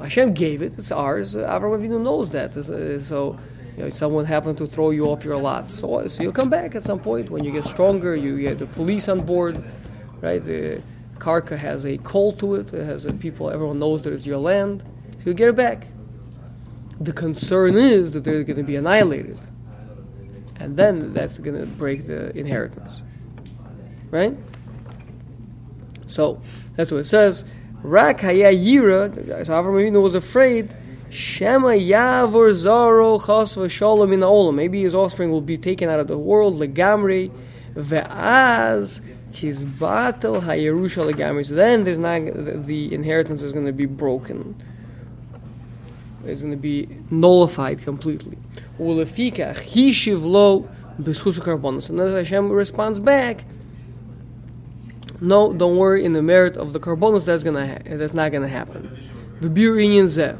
Hashem 0.00 0.32
gave 0.32 0.62
it; 0.62 0.78
it's 0.78 0.92
ours. 0.92 1.34
Avraham 1.34 1.80
Avinu 1.80 2.00
knows 2.00 2.30
that. 2.30 2.54
So, 2.54 3.36
you 3.76 3.82
know, 3.82 3.86
if 3.88 3.96
someone 3.96 4.26
happened 4.26 4.58
to 4.58 4.66
throw 4.66 4.90
you 4.90 5.06
off 5.06 5.24
your 5.24 5.38
lot, 5.38 5.72
so? 5.72 6.06
So 6.06 6.22
you'll 6.22 6.32
come 6.32 6.50
back 6.50 6.76
at 6.76 6.84
some 6.84 7.00
point 7.00 7.30
when 7.30 7.42
you 7.42 7.50
get 7.50 7.64
stronger. 7.64 8.14
You 8.14 8.40
get 8.40 8.58
the 8.58 8.66
police 8.66 9.08
on 9.08 9.26
board, 9.26 9.64
right? 10.22 10.42
The 10.42 10.82
karka 11.18 11.56
has 11.58 11.84
a 11.84 11.98
call 11.98 12.32
to 12.34 12.54
it. 12.54 12.72
It 12.72 12.84
has 12.84 13.04
a 13.04 13.12
people. 13.12 13.50
Everyone 13.50 13.78
knows 13.78 14.02
that 14.02 14.12
it's 14.12 14.26
your 14.26 14.38
land. 14.38 14.82
So 15.18 15.30
you 15.30 15.34
get 15.34 15.48
it 15.48 15.56
back. 15.56 15.88
The 17.00 17.12
concern 17.12 17.76
is 17.76 18.12
that 18.12 18.24
they're 18.24 18.44
going 18.44 18.56
to 18.56 18.62
be 18.62 18.76
annihilated, 18.76 19.38
and 20.60 20.76
then 20.76 21.12
that's 21.12 21.38
going 21.38 21.58
to 21.58 21.66
break 21.66 22.06
the 22.06 22.36
inheritance, 22.36 23.02
right? 24.10 24.36
So 26.06 26.40
that's 26.76 26.92
what 26.92 26.98
it 26.98 27.06
says. 27.06 27.44
Rak 27.82 28.20
haya 28.20 28.52
yira. 28.52 29.44
So 29.44 29.52
Avram 29.52 29.74
Avinu 29.82 30.00
was 30.00 30.14
afraid. 30.14 30.76
Shema 31.10 31.70
yavor 31.70 32.52
zaro 32.52 33.18
chas 33.18 33.54
v'shalom 33.54 34.12
in 34.12 34.20
olam. 34.20 34.54
Maybe 34.54 34.82
his 34.82 34.94
offspring 34.94 35.30
will 35.30 35.40
be 35.40 35.58
taken 35.58 35.88
out 35.88 35.98
of 35.98 36.06
the 36.06 36.18
world. 36.18 36.54
Legamri 36.60 37.32
ve'az 37.74 39.00
tizbatel 39.32 40.42
hayerusha 40.42 41.10
legamri. 41.10 41.46
So 41.46 41.54
then 41.54 41.84
there's 41.84 41.98
not 41.98 42.20
the, 42.64 42.92
inheritance 42.92 43.42
is 43.42 43.52
going 43.52 43.66
to 43.66 43.72
be 43.72 43.86
broken. 43.86 44.54
It's 46.24 46.42
going 46.42 46.52
to 46.52 46.58
be 46.58 46.88
nullified 47.10 47.82
completely. 47.82 48.38
Ulefikach 48.78 49.56
hishiv 49.56 50.24
lo 50.24 50.68
b'schusu 51.00 51.40
karbonos. 51.40 51.90
And 51.90 51.98
then 51.98 52.14
Hashem 52.14 52.50
responds 52.50 52.98
back. 52.98 53.44
No, 55.22 55.52
don't 55.52 55.76
worry. 55.76 56.04
In 56.04 56.12
the 56.12 56.22
merit 56.22 56.56
of 56.56 56.72
the 56.72 56.80
karbonos, 56.80 57.24
that's 57.24 57.44
gonna 57.44 57.66
ha- 57.66 57.82
that's 57.84 58.12
not 58.12 58.32
gonna 58.32 58.48
happen. 58.48 58.90
V'bir 59.40 59.76
inyan 59.78 60.06
zeh. 60.06 60.36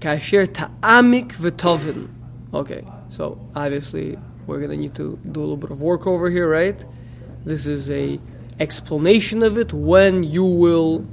Kasher 0.00 0.50
ta'amik 0.50 1.32
v'tovin. 1.32 2.08
Okay, 2.54 2.82
so 3.10 3.38
obviously 3.54 4.18
we're 4.46 4.58
gonna 4.58 4.76
need 4.76 4.94
to 4.94 5.18
do 5.32 5.40
a 5.40 5.42
little 5.42 5.58
bit 5.58 5.70
of 5.70 5.82
work 5.82 6.06
over 6.06 6.30
here, 6.30 6.48
right? 6.48 6.82
This 7.48 7.66
is 7.66 7.90
a 7.90 8.20
explanation 8.60 9.42
of 9.42 9.56
it 9.56 9.72
when 9.72 10.22
you 10.22 10.44
will, 10.44 11.06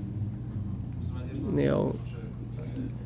you 1.34 1.65
know, 1.69 1.98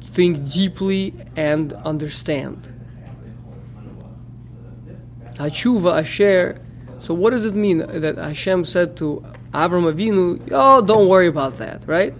think 0.01 0.51
deeply 0.51 1.13
and 1.35 1.71
understand. 1.73 2.73
Hachuva 5.35 5.99
asher. 5.99 6.59
So 7.01 7.13
what 7.13 7.29
does 7.29 7.45
it 7.45 7.53
mean 7.53 7.77
that 7.77 8.17
Hashem 8.17 8.65
said 8.65 8.97
to 8.97 9.23
Avram 9.53 9.85
Avinu, 9.93 10.41
"Oh, 10.51 10.81
don't 10.83 11.07
worry 11.07 11.27
about 11.27 11.59
that," 11.59 11.83
right? 11.85 12.15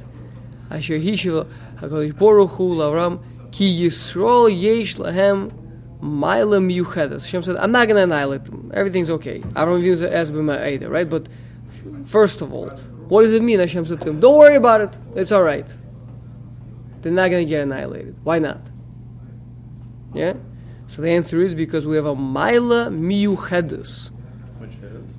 Asher 0.70 1.00
hishiva 1.00 1.48
Hakadosh 1.78 2.16
Baruch 2.20 2.52
Hu 2.52 2.76
Lavram 2.76 3.20
ki 3.52 3.66
Yisrael 3.82 4.48
yesh 4.48 4.98
lahem 4.98 5.52
ma'ila 6.02 6.60
miyuchedes. 6.62 7.22
Hashem 7.24 7.42
said, 7.42 7.56
"I'm 7.58 7.72
not 7.72 7.88
going 7.88 7.98
to 7.98 8.04
annihilate 8.04 8.46
them. 8.46 8.72
Everything's 8.74 9.10
okay." 9.10 9.40
Avram 9.40 9.82
Avinu 9.82 9.98
said, 9.98 10.14
"As 10.14 10.32
b'ma'eda," 10.32 10.90
right? 10.90 11.10
But 11.10 11.28
f- 11.68 12.08
first 12.08 12.42
of 12.42 12.54
all, 12.54 12.70
what 13.10 13.24
does 13.24 13.34
it 13.34 13.42
mean? 13.42 13.60
Hashem 13.60 13.86
said 13.86 14.02
to 14.02 14.10
him, 14.10 14.20
"Don't 14.20 14.38
worry 14.38 14.56
about 14.56 14.82
it. 14.82 14.98
It's 15.16 15.32
all 15.32 15.44
right. 15.44 15.68
They're 17.02 17.12
not 17.12 17.30
going 17.30 17.46
to 17.46 17.50
get 17.50 17.62
annihilated. 17.62 18.16
Why 18.24 18.40
not?" 18.40 18.62
Yeah. 20.14 20.34
So 20.88 21.02
the 21.02 21.10
answer 21.10 21.42
is 21.42 21.54
because 21.54 21.86
we 21.86 21.96
have 21.96 22.06
a 22.06 22.16
ma'ila 22.16 22.90
miyuchedes. 22.90 24.10
Which 24.60 24.76
is 24.82 25.14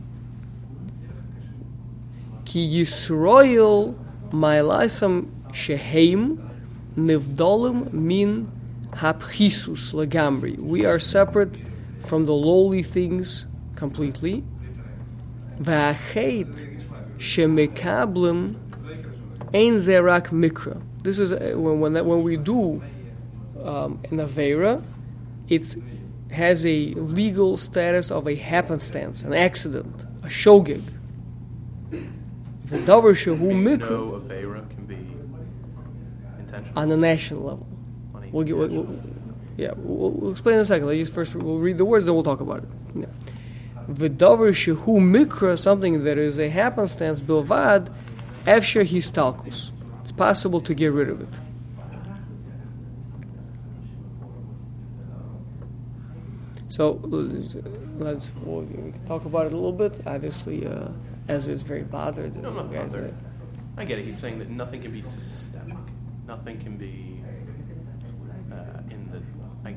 Ki 2.45 2.83
Yisroel 2.83 3.95
Mailasam 4.31 5.31
Sheheim 5.53 6.51
Nivdolim 6.97 7.93
Min 7.93 8.51
Hapchisus 8.93 9.93
Legamri. 9.93 10.59
We 10.59 10.87
are 10.87 10.99
separate 10.99 11.57
from 12.01 12.27
the 12.27 12.35
lowly 12.35 12.83
things 12.83 13.47
completely. 13.77 14.45
Va'achet 15.61 16.79
Shemekablim 17.19 18.57
Ein 19.53 19.75
Zerak 19.75 20.29
Mikra. 20.29 20.81
This 21.03 21.19
is 21.19 21.33
uh, 21.33 21.53
when 21.57 21.81
when, 21.81 21.93
that, 21.95 22.07
when 22.07 22.23
we 22.23 22.37
do 22.37 22.83
um, 23.63 24.01
an 24.11 24.19
Avera, 24.19 24.83
it 25.49 25.75
has 26.31 26.65
a 26.65 26.93
legal 26.95 27.57
status 27.57 28.11
of 28.11 28.29
a 28.29 28.37
happenstance, 28.37 29.23
an 29.23 29.35
accident, 29.35 30.03
a 30.23 30.29
shogig. 30.29 30.83
The 31.91 32.79
davar 32.79 33.15
shehu 33.17 33.41
no 33.81 34.21
Avera 34.21 34.71
can 34.71 34.87
be 34.87 34.95
intentional. 36.39 36.79
on 36.79 36.89
the 36.89 36.97
national 36.97 37.43
level. 37.43 37.70
We'll 38.33 38.45
get. 38.45 38.57
We'll, 38.57 38.69
we'll- 38.69 39.01
yeah, 39.57 39.73
we'll, 39.77 40.11
we'll 40.13 40.31
explain 40.31 40.55
in 40.55 40.61
a 40.61 40.65
second. 40.65 40.87
Let's 40.89 41.11
first 41.11 41.35
we'll 41.35 41.59
read 41.59 41.77
the 41.77 41.85
words, 41.85 42.07
then 42.07 42.15
we'll 42.15 42.23
talk 42.25 42.41
about 42.41 42.63
it. 42.63 42.69
Yeah. 42.95 43.07
V'davar 43.91 44.53
shehu 44.53 44.77
mikra, 45.01 45.59
something 45.59 46.05
that 46.05 46.17
is 46.17 46.39
a 46.39 46.49
happenstance, 46.49 47.21
bilvad, 47.21 47.93
efsher 48.45 48.87
histalkus. 48.87 49.71
It's 50.01 50.13
possible 50.13 50.61
to 50.63 50.73
get 50.73 50.93
rid 50.93 51.11
of 51.11 51.21
it. 51.21 51.29
So 56.69 57.01
let's 57.99 58.29
we'll, 58.43 58.63
we 58.63 58.93
can 58.93 59.05
talk 59.07 59.25
about 59.25 59.47
it 59.47 59.53
a 59.53 59.57
little 59.57 59.73
bit. 59.73 60.01
Obviously, 60.07 60.67
uh, 60.67 60.89
Ezra 61.29 61.53
is 61.53 61.63
very 61.63 61.83
bothered. 61.83 62.37
No, 62.37 62.51
I'm 62.51 62.55
not 62.57 62.73
Guys, 62.73 62.93
bothered. 62.93 63.15
I 63.77 63.85
get 63.85 63.99
it. 63.99 64.05
He's 64.05 64.19
saying 64.19 64.39
that 64.39 64.49
nothing 64.49 64.81
can 64.81 64.93
be 64.93 65.03
systemic. 65.03 65.77
Nothing 66.27 66.59
can 66.61 66.77
be 66.77 67.23
uh, 68.53 68.81
in 68.91 69.11
the. 69.11 69.21
I, 69.69 69.75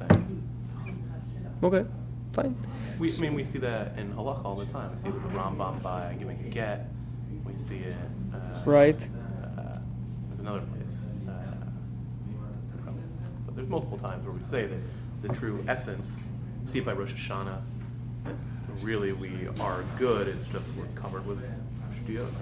I 0.00 0.06
get 0.08 0.16
what 0.16 1.20
he's 1.22 1.32
saying. 1.32 1.58
Okay, 1.62 1.86
fine. 2.32 2.56
We, 2.98 3.12
I 3.12 3.18
mean, 3.18 3.34
we 3.34 3.42
see 3.42 3.58
that 3.58 3.98
in 3.98 4.12
halacha 4.12 4.44
all 4.44 4.56
the 4.56 4.66
time. 4.66 4.90
We 4.92 4.96
see 4.96 5.08
it 5.08 5.14
with 5.14 5.22
the 5.22 5.28
Rambam 5.38 5.82
by 5.82 6.14
giving 6.18 6.38
a 6.40 6.48
get. 6.48 6.86
We 7.44 7.54
see 7.54 7.78
it. 7.78 7.96
Uh, 8.32 8.38
Right. 8.64 9.00
Uh, 9.56 9.78
there's 10.28 10.40
another 10.40 10.60
place. 10.62 11.06
Uh, 11.28 11.32
but 13.46 13.54
there's 13.54 13.68
multiple 13.68 13.98
times 13.98 14.24
where 14.24 14.34
we 14.34 14.42
say 14.42 14.66
that 14.66 14.78
the 15.22 15.28
true 15.28 15.64
essence, 15.68 16.28
we 16.64 16.68
see 16.70 16.78
it 16.80 16.84
by 16.84 16.92
Rosh 16.92 17.14
Hashanah, 17.14 17.60
that 18.24 18.34
really 18.82 19.12
we 19.12 19.48
are 19.60 19.84
good, 19.98 20.28
it's 20.28 20.48
just 20.48 20.74
we're 20.74 20.86
covered 20.94 21.26
with 21.26 21.42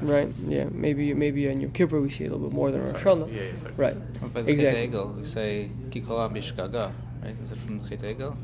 Right. 0.02 0.28
Yeah. 0.46 0.66
Maybe 0.72 1.14
maybe 1.14 1.48
on 1.48 1.60
Yom 1.60 1.70
Kippur 1.70 2.00
we 2.00 2.10
see 2.10 2.24
a 2.24 2.28
little 2.30 2.48
bit 2.48 2.52
more 2.54 2.70
than 2.70 2.82
Rosh 2.82 2.92
Hashanah. 3.02 3.32
Yeah, 3.32 3.42
yeah, 3.42 3.56
sorry. 3.56 3.74
Right. 3.76 3.96
Or 4.22 4.28
by 4.28 4.42
the 4.42 4.50
Exactly. 4.50 4.86
Chet 4.86 4.92
Egel, 4.92 5.16
we 5.16 5.24
say 5.24 5.70
Kikola 5.90 6.28
Bishgaga, 6.30 6.92
right? 7.24 7.36
Is 7.42 7.52
it 7.52 7.58
from 7.58 7.78
the 7.78 7.88
Chet 7.88 8.02
Egel? 8.02 8.36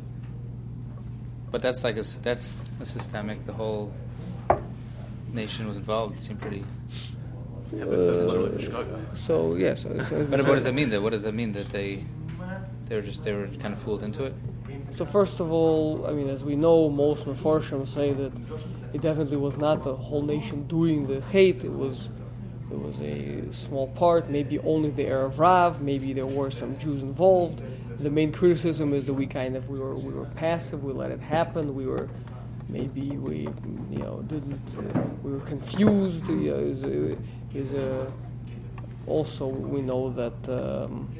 But 1.50 1.62
that's 1.62 1.82
like 1.84 1.96
a, 1.96 2.00
s- 2.00 2.18
that's 2.22 2.60
a 2.80 2.86
systemic. 2.86 3.44
The 3.44 3.52
whole 3.52 3.92
nation 5.32 5.66
was 5.66 5.76
involved. 5.76 6.18
It 6.18 6.22
seemed 6.22 6.40
pretty. 6.40 6.64
Yeah, 7.72 7.84
but 7.84 7.94
it 7.94 7.98
says 8.04 8.22
literally 8.22 8.62
Chicago. 8.62 8.94
Uh, 8.94 9.14
so 9.16 9.54
yes. 9.54 9.84
Yeah, 9.84 10.02
so, 10.04 10.04
so, 10.04 10.26
But 10.30 10.40
what 10.46 10.54
does 10.54 10.64
that 10.64 10.74
mean? 10.74 10.90
That 10.90 11.02
what 11.02 11.10
does 11.10 11.22
that 11.22 11.34
mean? 11.34 11.52
That 11.52 11.68
they 11.70 12.04
they 12.88 12.96
were 12.96 13.02
just 13.02 13.22
they 13.22 13.32
were 13.32 13.46
kind 13.48 13.72
of 13.74 13.80
fooled 13.80 14.02
into 14.02 14.24
it. 14.24 14.34
So 14.94 15.04
first 15.04 15.38
of 15.38 15.52
all, 15.52 16.04
I 16.08 16.12
mean, 16.12 16.28
as 16.28 16.42
we 16.42 16.56
know, 16.56 16.88
most 16.88 17.24
Mefarshim 17.26 17.86
say 17.86 18.12
that 18.12 18.32
it 18.92 19.00
definitely 19.00 19.36
was 19.36 19.56
not 19.56 19.84
the 19.84 19.94
whole 19.94 20.22
nation 20.22 20.66
doing 20.66 21.06
the 21.06 21.20
hate. 21.20 21.62
It 21.64 21.72
was 21.72 22.10
it 22.70 22.78
was 22.78 23.00
a 23.00 23.52
small 23.52 23.88
part, 23.88 24.30
maybe 24.30 24.58
only 24.60 24.90
the 24.90 25.04
Erev 25.04 25.38
Rav. 25.38 25.80
Maybe 25.80 26.12
there 26.12 26.26
were 26.26 26.50
some 26.50 26.76
Jews 26.78 27.02
involved. 27.02 27.62
The 28.00 28.10
main 28.10 28.32
criticism 28.32 28.94
is 28.94 29.06
that 29.06 29.14
we 29.14 29.26
kind 29.26 29.56
of 29.56 29.68
we 29.68 29.78
were 29.78 29.94
we 29.94 30.12
were 30.12 30.24
passive. 30.24 30.84
We 30.84 30.92
let 30.92 31.10
it 31.10 31.20
happen. 31.20 31.74
We 31.74 31.86
were 31.86 32.08
maybe 32.68 33.10
we 33.10 33.48
you 33.90 33.98
know 33.98 34.22
didn't 34.26 34.76
uh, 34.78 35.02
we 35.22 35.32
were 35.32 35.40
confused. 35.40 36.26
Know, 36.28 36.54
is 36.54 36.82
a, 36.82 37.18
is 37.54 37.72
a, 37.72 38.12
also 39.06 39.46
we 39.46 39.82
know 39.82 40.10
that. 40.10 40.48
Um, 40.48 41.14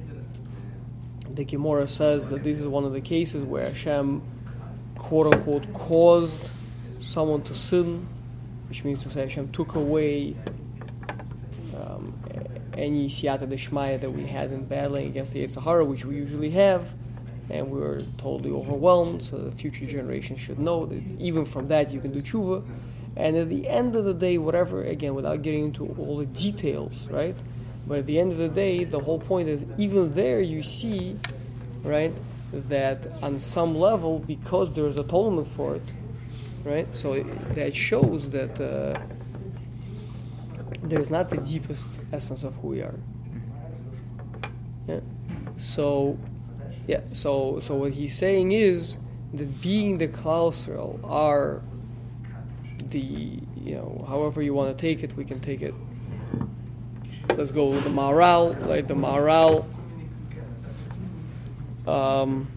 the 1.35 1.45
Gemara 1.45 1.87
says 1.87 2.29
that 2.31 2.43
this 2.43 2.59
is 2.59 2.67
one 2.67 2.85
of 2.85 2.93
the 2.93 3.01
cases 3.01 3.45
where 3.45 3.67
Hashem, 3.67 4.23
quote 4.97 5.33
unquote, 5.33 5.73
caused 5.73 6.41
someone 7.01 7.43
to 7.43 7.55
sin, 7.55 8.07
which 8.69 8.85
means 8.85 9.03
to 9.05 9.11
say 9.11 9.23
Hashem 9.23 9.53
took 9.53 9.75
away 9.75 10.37
any 12.77 13.09
siyata 13.09 13.47
deshmaya 13.47 14.01
that 14.01 14.11
we 14.11 14.27
had 14.27 14.53
in 14.53 14.65
battling 14.65 15.07
against 15.07 15.33
the 15.33 15.45
yetzer 15.45 15.63
hara, 15.63 15.85
which 15.85 16.05
we 16.05 16.17
usually 16.17 16.51
have, 16.51 16.93
and 17.51 17.71
we 17.71 17.81
were 17.81 18.03
totally 18.19 18.51
overwhelmed. 18.51 19.23
So 19.23 19.39
the 19.39 19.51
future 19.51 19.87
generation 19.87 20.37
should 20.37 20.59
know 20.59 20.87
that 20.87 21.03
even 21.19 21.45
from 21.45 21.69
that 21.69 21.93
you 21.93 22.01
can 22.01 22.13
do 22.13 22.23
tshuva. 22.23 22.65
And 23.17 23.37
at 23.37 23.49
the 23.49 23.69
end 23.69 23.97
of 23.97 24.05
the 24.05 24.15
day, 24.15 24.39
whatever, 24.39 24.85
again, 24.85 25.15
without 25.15 25.43
getting 25.43 25.65
into 25.65 25.87
all 25.99 26.19
the 26.19 26.27
details, 26.27 27.09
right? 27.09 27.35
But 27.87 27.99
at 27.99 28.07
the 28.07 28.21
end 28.21 28.33
of 28.33 28.39
the 28.39 28.49
day, 28.49 28.85
the 28.85 29.01
whole 29.01 29.19
point 29.19 29.49
is 29.49 29.65
even 29.79 30.13
there 30.15 30.41
you 30.41 30.63
see, 30.63 31.17
right, 31.83 32.13
that 32.53 33.07
on 33.23 33.41
some 33.41 33.75
level, 33.75 34.21
because 34.21 34.73
there's 34.73 34.97
atonement 34.97 35.49
for 35.49 35.75
it, 35.77 35.83
right? 36.65 36.87
So 36.95 37.23
that 37.55 37.75
shows 37.75 38.31
that 38.31 38.61
uh, 38.61 38.99
there's 40.83 41.11
not 41.11 41.31
the 41.31 41.37
deepest 41.39 42.01
essence 42.13 42.45
of 42.45 42.55
who 42.57 42.69
we 42.69 42.81
are. 42.81 42.99
Yeah. 44.89 45.01
So, 45.57 46.19
yeah. 46.87 47.01
So, 47.13 47.61
so 47.61 47.75
what 47.75 47.93
he's 47.93 48.17
saying 48.17 48.53
is 48.53 48.99
that 49.35 49.61
being 49.61 49.99
the 49.99 50.09
Klausel 50.09 51.01
are 51.05 51.63
the 52.89 52.99
you 52.99 53.75
know 53.77 54.05
however 54.09 54.43
you 54.43 54.55
want 54.55 54.77
to 54.77 54.81
take 54.81 55.03
it, 55.03 55.17
we 55.17 55.25
can 55.25 55.39
take 55.41 55.63
it 55.63 55.75
let's 57.37 57.51
go 57.51 57.69
with 57.69 57.85
the 57.85 57.91
Maharal, 57.91 58.67
like 58.67 58.87
the 58.87 58.95
Maharal 58.95 59.65
um, 61.87 62.49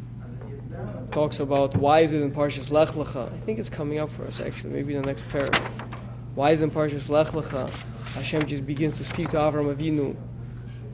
talks 1.12 1.40
about 1.40 1.78
why 1.78 2.02
is 2.02 2.14
it 2.14 2.22
in 2.22 2.32
Parshas 2.32 2.72
Lech 2.72 2.90
Lecha. 2.90 3.32
I 3.32 3.38
think 3.46 3.60
it's 3.60 3.70
coming 3.70 4.00
up 4.00 4.10
for 4.10 4.26
us 4.26 4.40
actually, 4.40 4.74
maybe 4.74 4.96
in 4.96 5.02
the 5.02 5.08
next 5.08 5.28
paragraph. 5.30 5.93
Why 6.36 6.52
is 6.52 6.62
in 6.62 6.72
Parshas 6.72 7.10
Lech 7.10 7.28
Lecha 7.28 7.70
Hashem 8.16 8.48
just 8.48 8.66
begins 8.66 8.96
to 8.96 9.04
speak 9.04 9.30
to 9.32 9.38
Avram 9.38 9.74
Avinu? 9.74 10.16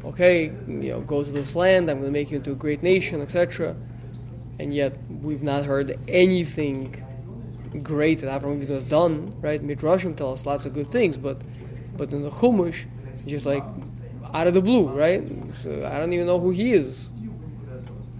Okay, 0.04 0.46
you 0.46 0.92
know, 0.92 1.02
go 1.02 1.24
to 1.24 1.32
this 1.32 1.56
land. 1.56 1.90
I'm 1.90 1.98
going 2.00 2.12
to 2.12 2.18
make 2.18 2.32
you 2.32 2.38
into 2.38 2.52
a 2.52 2.56
great 2.56 2.84
nation, 2.84 3.22
etc. 3.22 3.76
And 4.60 4.74
yet 4.74 4.98
we've 5.10 5.44
not 5.44 5.66
heard 5.66 6.00
anything 6.08 7.06
great 7.84 8.20
that 8.20 8.42
Avram 8.42 8.62
Avinu 8.62 8.70
has 8.70 8.84
done. 8.84 9.34
Right? 9.40 9.66
Midrashim 9.66 10.16
tell 10.16 10.34
us 10.34 10.46
lots 10.46 10.66
of 10.66 10.74
good 10.74 10.90
things, 10.90 11.18
but 11.18 11.42
but 11.96 12.12
in 12.12 12.24
the 12.24 12.32
Chumash, 12.32 12.86
just 13.26 13.46
like 13.46 13.64
out 14.34 14.48
of 14.48 14.54
the 14.54 14.62
blue, 14.62 14.88
right? 14.88 15.24
So 15.56 15.86
I 15.86 15.98
don't 16.00 16.14
even 16.14 16.28
know 16.28 16.40
who 16.40 16.52
he 16.52 16.74
is. 16.74 17.10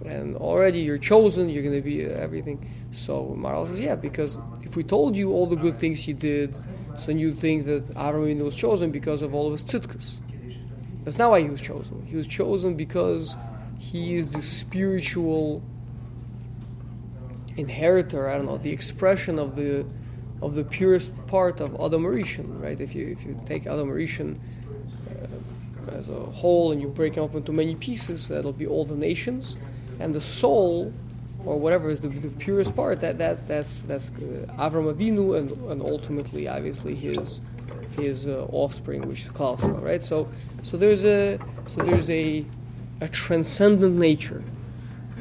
And 0.04 0.36
already 0.36 0.80
you're 0.80 0.98
chosen, 0.98 1.48
you're 1.48 1.62
going 1.62 1.76
to 1.76 1.82
be 1.82 2.02
everything. 2.02 2.68
So 2.92 3.36
Maral 3.38 3.66
says, 3.68 3.78
yeah, 3.78 3.94
because 3.94 4.38
if 4.62 4.76
we 4.76 4.82
told 4.82 5.16
you 5.16 5.32
all 5.32 5.46
the 5.46 5.56
good 5.56 5.78
things 5.78 6.02
he 6.02 6.12
did, 6.12 6.56
so 7.00 7.12
you 7.12 7.32
think 7.32 7.64
that 7.64 7.86
Avram 7.94 8.40
was 8.44 8.54
chosen 8.54 8.90
because 8.90 9.22
of 9.22 9.34
all 9.34 9.46
of 9.46 9.52
his 9.52 9.64
tzidkas. 9.64 10.18
That's 11.04 11.18
not 11.18 11.30
why 11.30 11.40
he 11.40 11.48
was 11.48 11.60
chosen. 11.60 12.04
He 12.06 12.16
was 12.16 12.26
chosen 12.26 12.76
because 12.76 13.36
he 13.78 14.16
is 14.16 14.28
the 14.28 14.42
spiritual 14.42 15.62
inheritor, 17.56 18.28
I 18.28 18.36
don't 18.36 18.46
know, 18.46 18.58
the 18.58 18.72
expression 18.72 19.38
of 19.38 19.56
the 19.56 19.86
of 20.42 20.54
the 20.54 20.64
purest 20.64 21.10
part 21.26 21.60
of 21.60 21.74
Adam 21.74 22.04
Rishon, 22.04 22.60
right? 22.60 22.80
If 22.80 22.94
you 22.94 23.08
if 23.08 23.24
you 23.24 23.40
take 23.46 23.66
Adam 23.66 23.88
Rishon 23.88 24.38
uh, 25.10 25.90
as 25.92 26.08
a 26.08 26.14
whole 26.14 26.72
and 26.72 26.80
you 26.80 26.88
break 26.88 27.14
him 27.14 27.24
up 27.24 27.34
into 27.34 27.52
many 27.52 27.74
pieces, 27.74 28.28
that'll 28.28 28.52
be 28.52 28.66
all 28.66 28.84
the 28.84 28.96
nations, 28.96 29.56
and 29.98 30.14
the 30.14 30.20
soul, 30.20 30.92
or 31.44 31.58
whatever 31.58 31.90
is 31.90 32.00
the, 32.00 32.08
the, 32.08 32.28
purest 32.28 32.74
part. 32.76 33.00
That 33.00 33.18
that 33.18 33.46
that's 33.48 33.82
that's 33.82 34.10
Avram 34.10 34.92
Avinu 34.92 35.38
and, 35.38 35.50
and 35.70 35.82
ultimately, 35.82 36.48
obviously, 36.48 36.94
his 36.94 37.40
his 37.98 38.26
uh, 38.26 38.46
offspring, 38.50 39.06
which 39.08 39.22
is 39.22 39.28
Klausel, 39.28 39.82
right? 39.82 40.02
So 40.02 40.28
so 40.62 40.76
there's 40.76 41.04
a 41.04 41.38
so 41.66 41.82
there's 41.82 42.10
a 42.10 42.44
a 43.00 43.08
transcendent 43.08 43.98
nature 43.98 44.42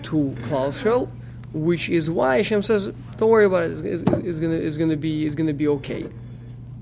to 0.04 0.36
Klausel, 0.44 1.10
which 1.54 1.90
is 1.90 2.10
why 2.10 2.38
Hashem 2.38 2.62
says, 2.62 2.92
"Don't 3.18 3.30
worry 3.30 3.46
about 3.46 3.64
it. 3.64 3.72
It's, 3.72 4.02
it's, 4.02 4.12
it's 4.20 4.40
gonna 4.40 4.56
it's 4.56 4.78
gonna 4.78 4.98
be 4.98 5.26
it's 5.26 5.36
gonna 5.36 5.54
be 5.54 5.68
okay." 5.68 6.06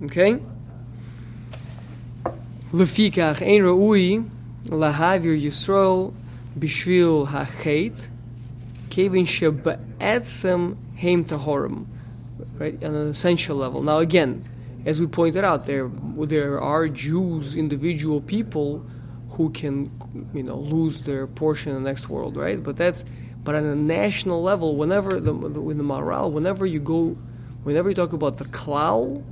Okay. 0.04 0.40
Lefikach 2.74 3.42
ein 3.42 3.64
ra'ui 3.64 4.30
lahavir 4.66 5.42
Yisrael 5.42 6.14
bishvil 6.60 7.28
hachet 7.28 7.94
Kevin 8.90 9.26
Shebe'etzem 9.26 10.78
Haim 10.98 11.26
Tahorim, 11.26 11.86
right, 12.58 12.82
on 12.84 12.96
an 12.96 13.08
essential 13.10 13.58
level. 13.58 13.82
Now, 13.82 14.00
again, 14.00 14.44
as 14.86 15.00
we 15.00 15.08
pointed 15.08 15.44
out, 15.44 15.66
there 15.66 15.90
there 15.90 16.62
are 16.62 16.88
Jews, 16.88 17.56
individual 17.56 18.22
people, 18.22 18.86
who 19.32 19.52
can, 19.52 19.92
you 20.34 20.44
know, 20.44 20.58
lose 20.58 21.04
their 21.04 21.28
portion 21.28 21.76
in 21.76 21.84
the 21.84 21.88
next 21.88 22.10
world, 22.10 22.36
right? 22.36 22.62
But 22.62 22.76
that's, 22.76 23.06
but 23.44 23.54
on 23.54 23.66
a 23.66 23.76
national 23.76 24.42
level, 24.42 24.76
whenever 24.76 25.20
the 25.20 25.34
in 25.34 25.78
the 25.78 25.84
morale, 25.84 26.32
whenever 26.32 26.66
you 26.66 26.80
go, 26.80 27.18
whenever 27.64 27.90
you 27.90 27.96
talk 27.96 28.14
about 28.14 28.38
the 28.38 28.46
klal, 28.46 29.24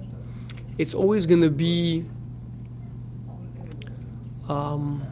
it's 0.78 0.94
always 0.94 1.26
going 1.26 1.42
to 1.42 1.50
be. 1.50 2.06
Um, 4.48 5.04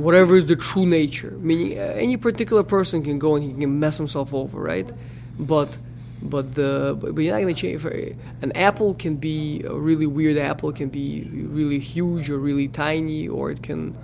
whatever 0.00 0.36
is 0.36 0.46
the 0.46 0.56
true 0.56 0.86
nature. 0.86 1.32
Meaning, 1.40 1.78
uh, 1.78 1.82
any 1.82 2.16
particular 2.16 2.62
person 2.62 3.02
can 3.02 3.18
go 3.18 3.36
and 3.36 3.44
he 3.44 3.52
can 3.52 3.78
mess 3.78 3.96
himself 3.96 4.34
over, 4.34 4.60
right? 4.60 4.90
But 5.38 5.76
but 6.22 6.54
the 6.54 6.96
but 7.00 7.18
you're 7.18 7.38
not 7.38 7.46
to 7.46 7.54
change. 7.54 7.80
For, 7.80 7.90
an 7.90 8.52
apple 8.54 8.94
can 8.94 9.16
be 9.16 9.62
a 9.64 9.72
really 9.72 10.06
weird 10.06 10.36
apple, 10.36 10.72
can 10.72 10.88
be 10.88 11.28
really 11.32 11.78
huge 11.78 12.30
or 12.30 12.38
really 12.38 12.68
tiny, 12.68 13.28
or 13.28 13.50
it 13.50 13.62
can, 13.62 13.96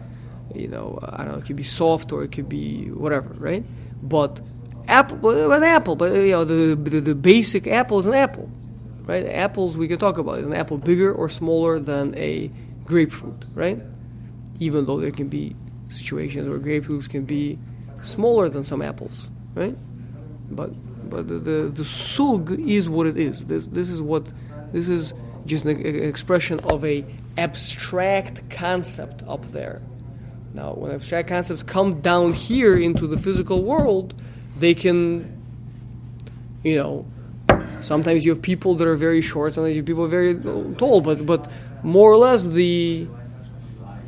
you 0.54 0.68
know, 0.68 0.98
I 1.02 1.24
don't 1.24 1.32
know, 1.32 1.38
it 1.38 1.44
can 1.44 1.56
be 1.56 1.62
soft 1.64 2.12
or 2.12 2.22
it 2.22 2.32
could 2.32 2.48
be 2.48 2.88
whatever, 2.90 3.34
right? 3.38 3.64
But 4.02 4.40
apple, 4.88 5.52
an 5.52 5.62
apple, 5.62 5.96
but 5.96 6.12
you 6.12 6.30
know, 6.30 6.44
the, 6.44 6.76
the 6.76 7.00
the 7.00 7.14
basic 7.14 7.66
apple 7.66 7.98
is 7.98 8.06
an 8.06 8.14
apple, 8.14 8.50
right? 9.04 9.26
Apples 9.26 9.76
we 9.76 9.88
can 9.88 9.98
talk 9.98 10.18
about. 10.18 10.38
Is 10.38 10.46
an 10.46 10.54
apple 10.54 10.78
bigger 10.78 11.12
or 11.12 11.28
smaller 11.28 11.78
than 11.78 12.16
a 12.16 12.50
grapefruit, 12.84 13.44
right? 13.54 13.80
Even 14.58 14.86
though 14.86 15.00
there 15.00 15.10
can 15.10 15.28
be 15.28 15.54
situations 15.88 16.48
where 16.48 16.58
grapefruits 16.58 17.08
can 17.08 17.24
be 17.24 17.58
smaller 18.02 18.48
than 18.48 18.64
some 18.64 18.82
apples, 18.82 19.28
right? 19.54 19.76
But 20.50 20.70
but 21.10 21.28
the 21.28 21.38
the, 21.38 21.68
the 21.68 21.84
sug 21.84 22.58
is 22.60 22.88
what 22.88 23.06
it 23.06 23.16
is. 23.16 23.46
This 23.46 23.66
this 23.66 23.90
is 23.90 24.00
what 24.02 24.26
this 24.72 24.88
is 24.88 25.14
just 25.46 25.64
an, 25.64 25.76
an 25.84 26.04
expression 26.04 26.58
of 26.70 26.84
a 26.84 27.04
abstract 27.38 28.48
concept 28.50 29.22
up 29.28 29.46
there. 29.48 29.80
Now, 30.54 30.72
when 30.72 30.90
abstract 30.90 31.28
concepts 31.28 31.62
come 31.62 32.00
down 32.00 32.32
here 32.32 32.76
into 32.76 33.06
the 33.06 33.18
physical 33.18 33.62
world, 33.62 34.14
they 34.58 34.74
can, 34.74 35.40
you 36.62 36.76
know, 36.76 37.06
sometimes 37.80 38.24
you 38.24 38.32
have 38.32 38.40
people 38.40 38.74
that 38.76 38.88
are 38.88 38.96
very 38.96 39.20
short, 39.20 39.52
sometimes 39.52 39.76
you 39.76 39.82
have 39.82 39.86
people 39.86 40.08
very 40.08 40.34
uh, 40.34 40.74
tall, 40.78 41.00
but 41.00 41.26
but 41.26 41.50
more 41.82 42.10
or 42.10 42.16
less 42.16 42.44
the 42.44 43.06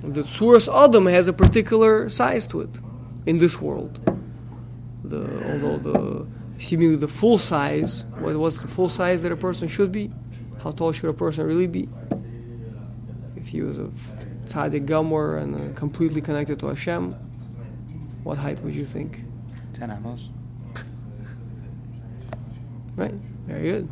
the 0.02 0.22
Tsuras 0.22 0.68
Adam 0.72 1.06
has 1.06 1.28
a 1.28 1.32
particular 1.32 2.08
size 2.08 2.46
to 2.48 2.60
it 2.60 2.70
in 3.26 3.38
this 3.38 3.60
world. 3.60 4.00
The 5.04 5.20
although 5.52 5.78
the 5.78 6.26
seemingly 6.58 6.96
the 6.96 7.08
full 7.08 7.38
size, 7.38 8.04
what 8.18 8.36
what's 8.36 8.58
the 8.58 8.68
full 8.68 8.88
size 8.88 9.22
that 9.22 9.32
a 9.32 9.36
person 9.36 9.68
should 9.68 9.92
be? 9.92 10.10
How 10.62 10.72
tall 10.72 10.92
should 10.92 11.08
a 11.08 11.12
person 11.12 11.46
really 11.46 11.66
be? 11.66 11.88
if 13.48 13.52
he 13.52 13.62
was 13.62 13.78
a 13.78 13.90
tzaddik 14.46 14.86
gamor 14.86 15.42
and 15.42 15.54
uh, 15.56 15.74
completely 15.74 16.20
connected 16.20 16.60
to 16.60 16.66
Hashem, 16.66 17.14
what 18.22 18.36
height 18.36 18.60
would 18.60 18.74
you 18.74 18.84
think? 18.84 19.24
Ten 19.72 19.90
amos. 19.90 20.28
Right. 22.94 23.14
Very 23.46 23.62
good. 23.62 23.88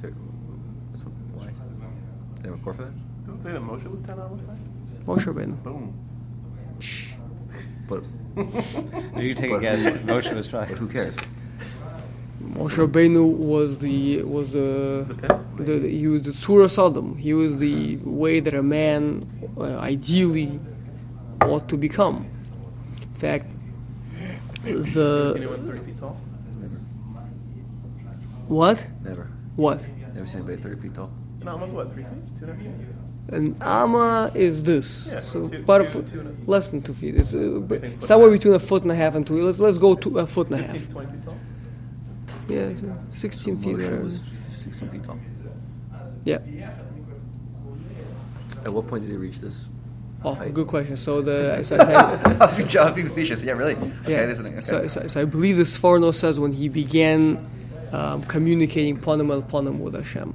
That's 0.00 1.04
why. 1.32 1.46
They 2.40 2.50
have 2.50 2.60
a 2.60 2.62
core 2.62 2.74
for 2.74 2.82
that? 2.82 3.24
Don't 3.24 3.42
say 3.42 3.52
that 3.52 3.62
Moshe 3.62 3.90
was 3.90 4.02
10 4.02 4.20
hours 4.20 4.44
high? 4.44 4.58
Moshe 5.06 5.24
Rabbeinu. 5.26 5.62
Boom. 5.62 5.92
But, 7.88 8.02
You 9.22 9.34
take 9.34 9.50
a 9.50 9.54
But- 9.54 9.60
guess. 9.62 9.92
Moshe 9.98 10.34
was 10.34 10.48
but 10.48 10.66
probably. 10.68 10.76
who 10.78 10.88
cares? 10.88 11.16
Moshe 12.42 12.76
Rabbeinu 12.86 13.24
was 13.36 13.78
the 13.78 14.22
was 14.22 14.52
the, 14.52 15.04
The 15.08 15.14
pit? 15.14 15.32
the, 15.66 15.78
the 15.80 15.88
he 15.88 16.06
was 16.08 16.22
the 16.22 16.30
tzuras 16.32 16.78
Adam. 16.84 17.16
He 17.16 17.32
was 17.34 17.56
the 17.56 17.96
way 18.04 18.40
that 18.40 18.54
a 18.54 18.62
man 18.62 19.26
uh, 19.56 19.62
ideally 19.78 20.58
ought 21.42 21.68
to 21.68 21.76
become. 21.76 22.26
In 23.02 23.14
fact, 23.14 23.46
the 24.64 25.34
anyone 25.36 25.66
30 25.66 25.78
feet 25.84 25.98
tall? 25.98 26.16
Never. 26.60 26.76
what 28.48 28.86
Never. 29.02 29.28
what 29.56 29.86
Never 30.14 30.26
seen 30.26 30.40
anybody 30.42 30.56
30 30.62 30.80
feet 30.82 30.94
tall. 30.94 31.10
No, 31.42 31.52
almost 31.52 31.72
what, 31.74 31.92
3 31.92 32.02
feet? 32.02 32.12
2 32.40 32.44
and 32.46 32.50
a 32.50 32.54
half 32.54 32.62
feet? 32.62 32.70
An 33.28 33.56
ama 33.60 34.30
is 34.34 34.62
this. 34.64 35.08
Yeah, 35.10 35.20
so 35.20 35.48
two- 35.48 35.58
about 35.58 35.80
a 35.80 35.84
two- 35.84 35.90
foot, 35.90 36.06
two 36.08 36.36
less 36.46 36.68
than 36.68 36.82
two 36.82 36.92
feet. 36.94 37.16
It's 37.16 37.34
uh, 37.34 37.58
but 37.66 37.80
think 37.80 37.98
foot 38.00 38.06
somewhere 38.08 38.28
and 38.28 38.34
a 38.34 38.36
half. 38.36 38.40
between 38.40 38.54
a 38.54 38.58
foot 38.58 38.82
and 38.82 38.92
a 38.92 38.94
half 38.94 39.14
and 39.14 39.26
two. 39.26 39.42
Let's 39.44 39.58
let's 39.58 39.78
go 39.78 39.94
to 39.94 40.18
a 40.18 40.26
foot 40.26 40.50
and 40.50 40.60
a 40.60 40.62
half. 40.66 40.76
to 40.76 40.86
20 40.88 41.12
feet 41.12 41.24
tall? 41.24 41.38
Yeah, 42.48 42.74
so 42.74 42.96
sixteen 43.10 43.56
feet. 43.56 43.76
Was 43.78 44.22
16 44.52 44.88
feet 44.90 45.04
tall. 45.04 45.18
Yeah. 46.24 46.38
At 48.64 48.72
what 48.72 48.86
point 48.86 49.02
did 49.04 49.10
he 49.10 49.16
reach 49.18 49.40
this? 49.40 49.68
Oh, 50.22 50.32
Height. 50.34 50.54
good 50.54 50.66
question. 50.68 50.96
So 50.96 51.20
the 51.20 51.62
so 51.64 51.76
I 51.76 51.84
said, 52.48 52.76
I 52.76 52.84
was 52.86 52.94
being 52.94 53.06
facetious. 53.06 53.42
Yeah, 53.44 53.52
really. 53.52 53.74
Okay, 53.74 53.90
Yeah. 54.08 54.24
listening. 54.26 54.52
Okay. 54.52 54.60
So, 54.62 54.86
so, 54.86 55.06
so 55.06 55.20
I 55.20 55.24
believe 55.26 55.56
the 55.58 55.64
Sforno 55.64 56.14
says 56.14 56.40
when 56.40 56.52
he 56.52 56.68
began 56.70 57.38
um, 57.92 58.22
communicating 58.24 58.96
ponem 58.96 59.30
el 59.30 59.42
ponem 59.42 59.80
with 59.80 59.92
Hashem. 59.94 60.32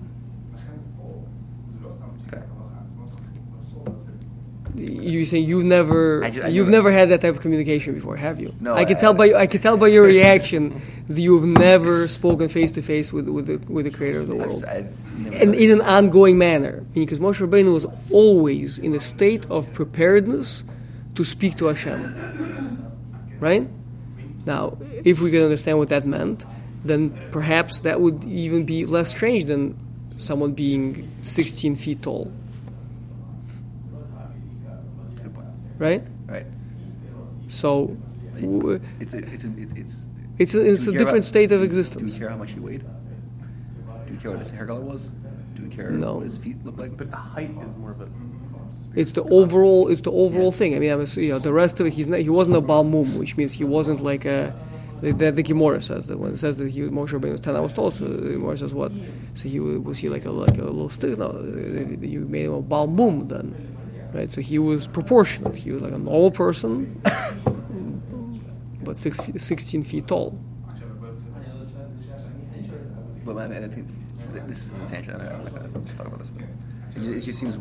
okay. 2.27 2.43
You 4.79 5.25
say 5.25 5.39
you've 5.39 5.65
never 5.65 6.23
I 6.23 6.27
I 6.27 6.47
you've 6.47 6.69
never- 6.69 6.91
had 6.91 7.09
that 7.09 7.21
type 7.21 7.35
of 7.35 7.41
communication 7.41 7.93
before, 7.93 8.15
have 8.15 8.39
you? 8.39 8.53
No, 8.61 8.73
I 8.73 8.85
can 8.85 8.97
I- 8.97 8.99
tell 8.99 9.13
by 9.13 9.33
I 9.33 9.45
can 9.47 9.59
tell 9.61 9.77
by 9.77 9.87
your 9.87 10.03
reaction 10.03 10.81
that 11.09 11.19
you've 11.19 11.45
never 11.45 12.07
spoken 12.07 12.47
face 12.47 12.71
to 12.73 12.81
face 12.81 13.11
with 13.11 13.27
with 13.27 13.47
the 13.47 13.57
with 13.71 13.85
the 13.85 13.91
Creator 13.91 14.19
of 14.21 14.27
the 14.27 14.35
world. 14.35 14.61
just, 14.61 14.65
I 14.65 14.85
never 15.17 15.35
and 15.35 15.55
in 15.55 15.71
an 15.71 15.81
ongoing 15.81 16.37
manner. 16.37 16.83
Because 16.93 17.19
Moshe 17.19 17.39
Rabbeinu 17.45 17.73
was 17.73 17.85
always 18.11 18.79
in 18.79 18.95
a 18.95 18.99
state 18.99 19.45
of 19.49 19.73
preparedness 19.73 20.63
to 21.15 21.23
speak 21.25 21.57
to 21.57 21.65
Hashem. 21.65 22.01
Right? 23.39 23.67
Now, 24.45 24.77
if 25.03 25.19
we 25.21 25.31
can 25.31 25.43
understand 25.43 25.77
what 25.77 25.89
that 25.89 26.05
meant, 26.05 26.45
then 26.85 27.11
perhaps 27.31 27.79
that 27.79 27.99
would 27.99 28.23
even 28.23 28.63
be 28.63 28.85
less 28.85 29.09
strange 29.11 29.45
than 29.45 29.75
someone 30.17 30.53
being 30.53 31.09
16 31.21 31.75
feet 31.75 32.01
tall. 32.01 32.31
Good 35.15 35.33
point. 35.33 35.47
Right? 35.79 36.03
Right. 36.27 36.45
So, 37.47 37.97
It's 38.35 39.13
a, 39.13 39.17
it's 39.17 39.43
a, 39.43 39.51
it's 39.57 39.71
it's. 39.73 40.05
it's 40.37 40.53
a, 40.55 40.71
it's 40.71 40.83
a 40.87 40.91
different 40.91 41.09
about- 41.09 41.25
state 41.25 41.51
of 41.51 41.63
existence. 41.63 41.97
Do 41.97 42.03
we 42.03 42.05
existence. 42.05 42.19
care 42.19 42.29
how 42.29 42.37
much 42.37 42.51
he 42.51 42.59
weighed? 42.59 42.83
Do 44.05 44.13
we 44.13 44.19
care 44.19 44.31
what 44.31 44.39
his 44.39 44.51
hair 44.51 44.65
color 44.67 44.81
was? 44.81 45.11
Do 45.55 45.63
we 45.63 45.69
care 45.69 45.89
No. 45.91 46.15
what 46.15 46.23
his 46.23 46.37
feet 46.37 46.63
looked 46.63 46.79
like? 46.79 46.95
But 46.97 47.09
the 47.11 47.17
height 47.17 47.51
is 47.65 47.75
more 47.75 47.91
of 47.91 48.01
a. 48.01 48.09
It's 48.95 49.11
the 49.11 49.23
overall. 49.23 49.87
It's 49.87 50.01
the 50.01 50.11
overall 50.11 50.51
thing. 50.51 50.75
I 50.75 50.79
mean, 50.79 50.91
I 50.91 50.95
was, 50.95 51.15
you 51.17 51.29
know, 51.29 51.39
the 51.39 51.53
rest 51.53 51.79
of 51.79 51.87
it. 51.87 51.93
He's 51.93 52.07
not. 52.07 52.19
He 52.19 52.29
wasn't 52.29 52.55
a 52.55 52.61
baal 52.61 52.83
mum, 52.83 53.17
which 53.17 53.35
means 53.37 53.51
he 53.53 53.63
wasn't 53.63 54.01
like 54.01 54.25
a. 54.25 54.53
The, 55.01 55.13
the, 55.13 55.31
the 55.31 55.43
Gemara 55.43 55.79
says 55.81 56.07
that 56.07 56.17
when 56.19 56.33
it 56.33 56.39
says 56.39 56.57
that 56.57 56.69
he 56.69 56.81
Moshe 56.81 57.09
Rabbeinu 57.09 57.31
was 57.31 57.39
ten 57.41 57.55
hours 57.55 57.71
tall, 57.71 57.89
so 57.89 58.05
the 58.05 58.31
Gemara 58.33 58.57
says 58.57 58.73
what? 58.73 58.91
So 59.35 59.47
he 59.47 59.59
was 59.59 59.97
he 59.97 60.09
like 60.09 60.25
a 60.25 60.31
like 60.31 60.57
a 60.57 60.63
little 60.63 60.89
stick? 60.89 61.17
No, 61.17 61.31
you 62.01 62.25
made 62.27 62.45
him 62.45 62.53
a 62.53 62.61
baal 62.61 62.87
mum 62.87 63.27
then, 63.29 63.55
right? 64.13 64.31
So 64.31 64.41
he 64.41 64.59
was 64.59 64.87
proportionate. 64.87 65.55
He 65.55 65.71
was 65.71 65.81
like 65.81 65.93
a 65.93 65.97
normal 65.97 66.31
person, 66.31 67.01
but 68.83 68.97
six 68.97 69.19
feet, 69.21 69.39
sixteen 69.39 69.83
feet 69.83 70.07
tall. 70.07 70.37
But 73.25 73.37
I, 73.37 73.57
I 73.57 73.67
think 73.67 73.87
this 74.47 74.67
is 74.67 74.73
a 74.73 74.87
tangent. 74.87 75.21
I- 75.21 75.49
going 75.69 75.85
to 75.85 75.95
talk 75.97 76.07
about 76.07 76.19
this. 76.19 76.31
It, 76.95 76.99
just, 76.99 77.11
it 77.11 77.19
just 77.21 77.39
seems 77.39 77.57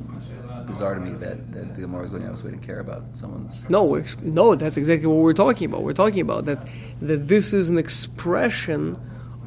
bizarre 0.67 0.95
to 0.95 1.01
me 1.01 1.13
that, 1.13 1.53
that 1.53 1.75
the 1.75 1.83
Gemara 1.83 2.05
is 2.05 2.11
going 2.11 2.23
out 2.25 2.29
of 2.29 2.35
its 2.35 2.45
way 2.45 2.51
to 2.51 2.57
care 2.57 2.81
about 2.81 3.05
someone's. 3.13 3.69
No, 3.71 4.03
no, 4.23 4.55
that's 4.55 4.77
exactly 4.77 5.07
what 5.07 5.19
we're 5.19 5.33
talking 5.35 5.67
about. 5.67 5.83
We're 5.83 5.93
talking 5.93 6.21
about 6.21 6.47
that 6.47 6.67
that 7.03 7.29
this 7.29 7.53
is 7.53 7.69
an 7.69 7.79
expression 7.79 8.99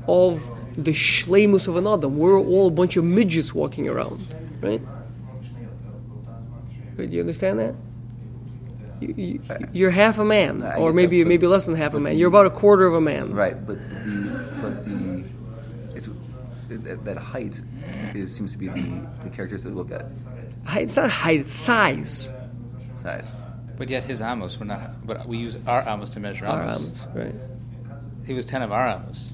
of 0.08 0.50
the 0.78 0.92
shlemus 0.92 1.68
of 1.68 1.76
an 1.76 1.88
adam. 1.88 2.18
We're 2.18 2.40
all 2.40 2.68
a 2.68 2.72
bunch 2.72 2.96
of 2.98 3.04
midgets 3.04 3.54
walking 3.54 3.90
around, 3.90 4.26
right? 4.62 4.82
Do 7.08 7.14
you 7.14 7.20
understand 7.22 7.60
that? 7.60 7.76
You, 9.00 9.14
you, 9.18 9.42
you're 9.74 9.90
half 9.90 10.20
a 10.20 10.26
man, 10.26 10.62
I 10.62 10.76
or 10.78 10.94
maybe 10.94 11.20
that, 11.20 11.26
but- 11.26 11.30
maybe 11.30 11.48
less 11.48 11.66
than 11.66 11.76
half 11.76 11.94
a 11.96 12.00
man. 12.00 12.18
You're 12.18 12.28
about 12.28 12.46
a 12.46 12.52
quarter 12.52 12.86
of 12.86 12.94
a 12.94 13.02
man. 13.02 13.34
Right, 13.34 13.56
but 13.66 13.78
the 13.90 14.50
but 14.62 14.84
the 14.84 15.24
it's 15.96 16.08
that, 16.70 17.04
that 17.06 17.18
height 17.18 17.60
is 18.14 18.36
seems 18.36 18.52
to 18.52 18.60
be 18.60 18.68
the, 18.68 19.08
the 19.24 19.30
characteristic 19.32 19.72
to 19.72 19.76
look 19.76 19.92
at 19.92 20.06
Height, 20.66 20.84
it's 20.90 20.96
not 20.96 21.10
height, 21.10 21.40
it's 21.40 21.54
size. 21.54 22.32
size. 23.02 23.32
But 23.78 23.90
yet 23.90 24.04
his 24.04 24.22
amos 24.22 24.60
were 24.60 24.66
not. 24.66 25.04
But 25.08 25.28
we 25.28 25.38
use 25.40 25.58
our 25.66 25.82
amos 25.90 26.12
to 26.12 26.20
measure 26.20 26.46
Our 26.46 26.62
amos. 26.62 26.86
amos, 26.86 27.08
right? 27.16 27.34
He 28.28 28.36
was 28.36 28.46
ten 28.46 28.62
of 28.62 28.72
our 28.72 28.88
amos. 28.88 29.34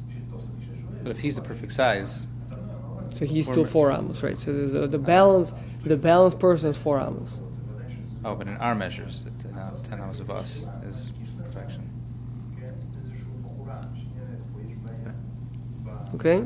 But 1.03 1.11
if 1.11 1.19
he's 1.19 1.35
the 1.35 1.41
perfect 1.41 1.73
size, 1.73 2.25
So 3.15 3.25
he's 3.25 3.45
still 3.49 3.65
four 3.65 3.91
amos, 3.91 4.23
right? 4.23 4.37
So 4.37 4.53
the, 4.53 4.79
the, 4.81 4.87
the 4.87 4.97
balance, 4.99 5.51
the 5.83 5.97
balanced 5.97 6.39
person 6.39 6.69
is 6.69 6.77
four 6.77 7.01
amos. 7.01 7.41
Oh, 8.25 8.35
but 8.35 8.47
in 8.47 8.57
our 8.57 8.75
measures, 8.75 9.25
ten, 9.41 9.99
amos 9.99 10.19
of 10.19 10.29
us 10.29 10.65
is 10.85 11.11
perfection. 11.43 11.89
Okay, 16.15 16.43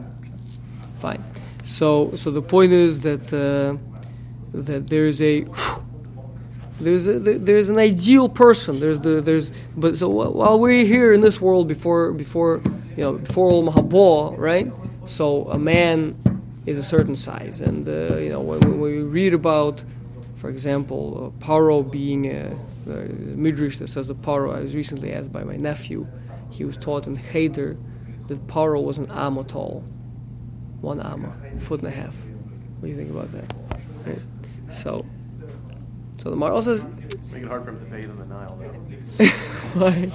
fine. 0.96 1.24
So, 1.64 2.16
so 2.16 2.32
the 2.32 2.42
point 2.42 2.72
is 2.72 3.02
that 3.02 3.32
uh, 3.32 3.78
that 4.58 4.88
there's 4.88 5.22
a 5.22 5.46
there's 6.80 7.08
a, 7.08 7.20
there's 7.20 7.70
an 7.70 7.78
ideal 7.78 8.28
person. 8.28 8.80
There's 8.80 9.00
the 9.00 9.22
there's 9.22 9.52
but 9.78 9.98
so 9.98 10.10
while 10.10 10.60
we're 10.60 10.86
here 10.86 11.14
in 11.14 11.22
this 11.22 11.40
world 11.40 11.68
before 11.68 12.12
before 12.12 12.62
you 12.98 13.04
know 13.04 13.14
before 13.14 13.52
Olam 13.52 13.74
Haba, 13.74 14.38
right? 14.38 14.72
So 15.06 15.48
a 15.50 15.58
man 15.58 16.16
is 16.66 16.78
a 16.78 16.84
certain 16.84 17.16
size, 17.16 17.62
and 17.62 17.88
uh, 17.88 18.18
you 18.18 18.30
know 18.30 18.42
when, 18.42 18.60
when 18.62 18.80
we 18.80 19.02
read 19.02 19.34
about, 19.34 19.84
for 20.42 20.50
example, 20.50 21.36
uh, 21.40 21.46
Paro 21.46 21.90
being 21.90 22.26
a, 22.26 22.58
the 22.88 23.04
midrash 23.14 23.78
that 23.78 23.92
says 23.92 24.08
the 24.08 24.16
Paro. 24.16 24.56
I 24.56 24.62
was 24.62 24.74
recently 24.74 25.14
asked 25.14 25.32
by 25.32 25.44
my 25.44 25.56
nephew. 25.56 26.08
He 26.50 26.66
was 26.66 26.76
taught 26.78 27.06
in 27.06 27.16
Cheder 27.32 27.78
that 28.28 28.48
Paro 28.48 28.84
was 28.84 28.98
an 28.98 29.12
amma 29.12 29.44
tall, 29.44 29.82
one 30.82 31.00
amma, 31.00 31.32
foot 31.60 31.82
and 31.82 31.90
a 31.90 31.92
half. 31.92 32.16
What 32.80 32.82
do 32.82 32.88
you 32.88 32.96
think 32.96 33.12
about 33.12 33.32
that? 33.34 33.54
Right? 34.04 34.26
So, 34.72 35.06
so 36.18 36.32
the 36.32 36.36
Maral 36.36 36.64
says, 36.64 36.88
Make 37.32 37.44
it 37.44 37.48
hard 37.48 37.64
for 37.64 37.72
him 37.72 37.80
to 37.80 37.86
bathe 37.86 38.10
in 38.10 38.20
the 38.20 38.26
Nile, 38.26 38.58
though. 38.60 39.26
why 39.80 40.12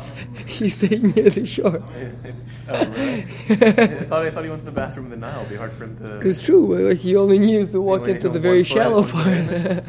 he's 0.47 0.77
staying 0.77 1.13
near 1.13 1.31
the 1.31 1.47
shore. 1.47 1.79
It's, 2.25 2.51
oh, 2.69 2.85
really? 2.85 3.23
I 3.23 4.05
thought 4.05 4.27
I 4.27 4.31
thought 4.31 4.45
he 4.45 4.51
went 4.51 4.61
to 4.63 4.67
the 4.67 4.73
bathroom 4.73 5.07
in 5.07 5.11
the 5.13 5.17
Nile. 5.17 5.39
It'd 5.41 5.51
be 5.51 5.57
hard 5.57 5.73
for 5.73 5.85
him 5.85 5.97
to. 5.99 6.19
It's 6.19 6.43
true. 6.43 6.89
Like 6.89 6.99
he 6.99 7.17
only 7.17 7.39
needed 7.39 7.71
to 7.73 7.81
walk 7.81 8.07
into 8.09 8.29
the 8.29 8.41
very 8.41 8.65
shallow 8.65 9.05
part. 9.05 9.25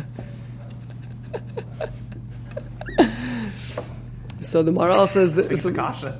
so 4.41 4.63
the 4.63 4.71
Maral 4.71 5.07
says 5.07 5.33
that. 5.33 5.51
It's 5.51 5.63
So, 5.63 5.69
the 5.71 5.75
kasha. 5.75 6.17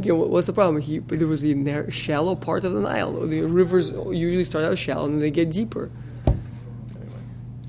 yeah, 0.00 0.12
what's 0.12 0.48
the 0.48 0.52
problem? 0.52 0.82
He, 0.82 0.98
there 0.98 1.28
was 1.28 1.44
a 1.44 1.54
narrow, 1.54 1.88
shallow 1.88 2.34
part 2.34 2.64
of 2.64 2.72
the 2.72 2.80
Nile. 2.80 3.12
The 3.26 3.42
rivers 3.42 3.90
usually 3.92 4.44
start 4.44 4.64
out 4.64 4.76
shallow 4.76 5.06
and 5.06 5.22
they 5.22 5.30
get 5.30 5.50
deeper. 5.50 5.90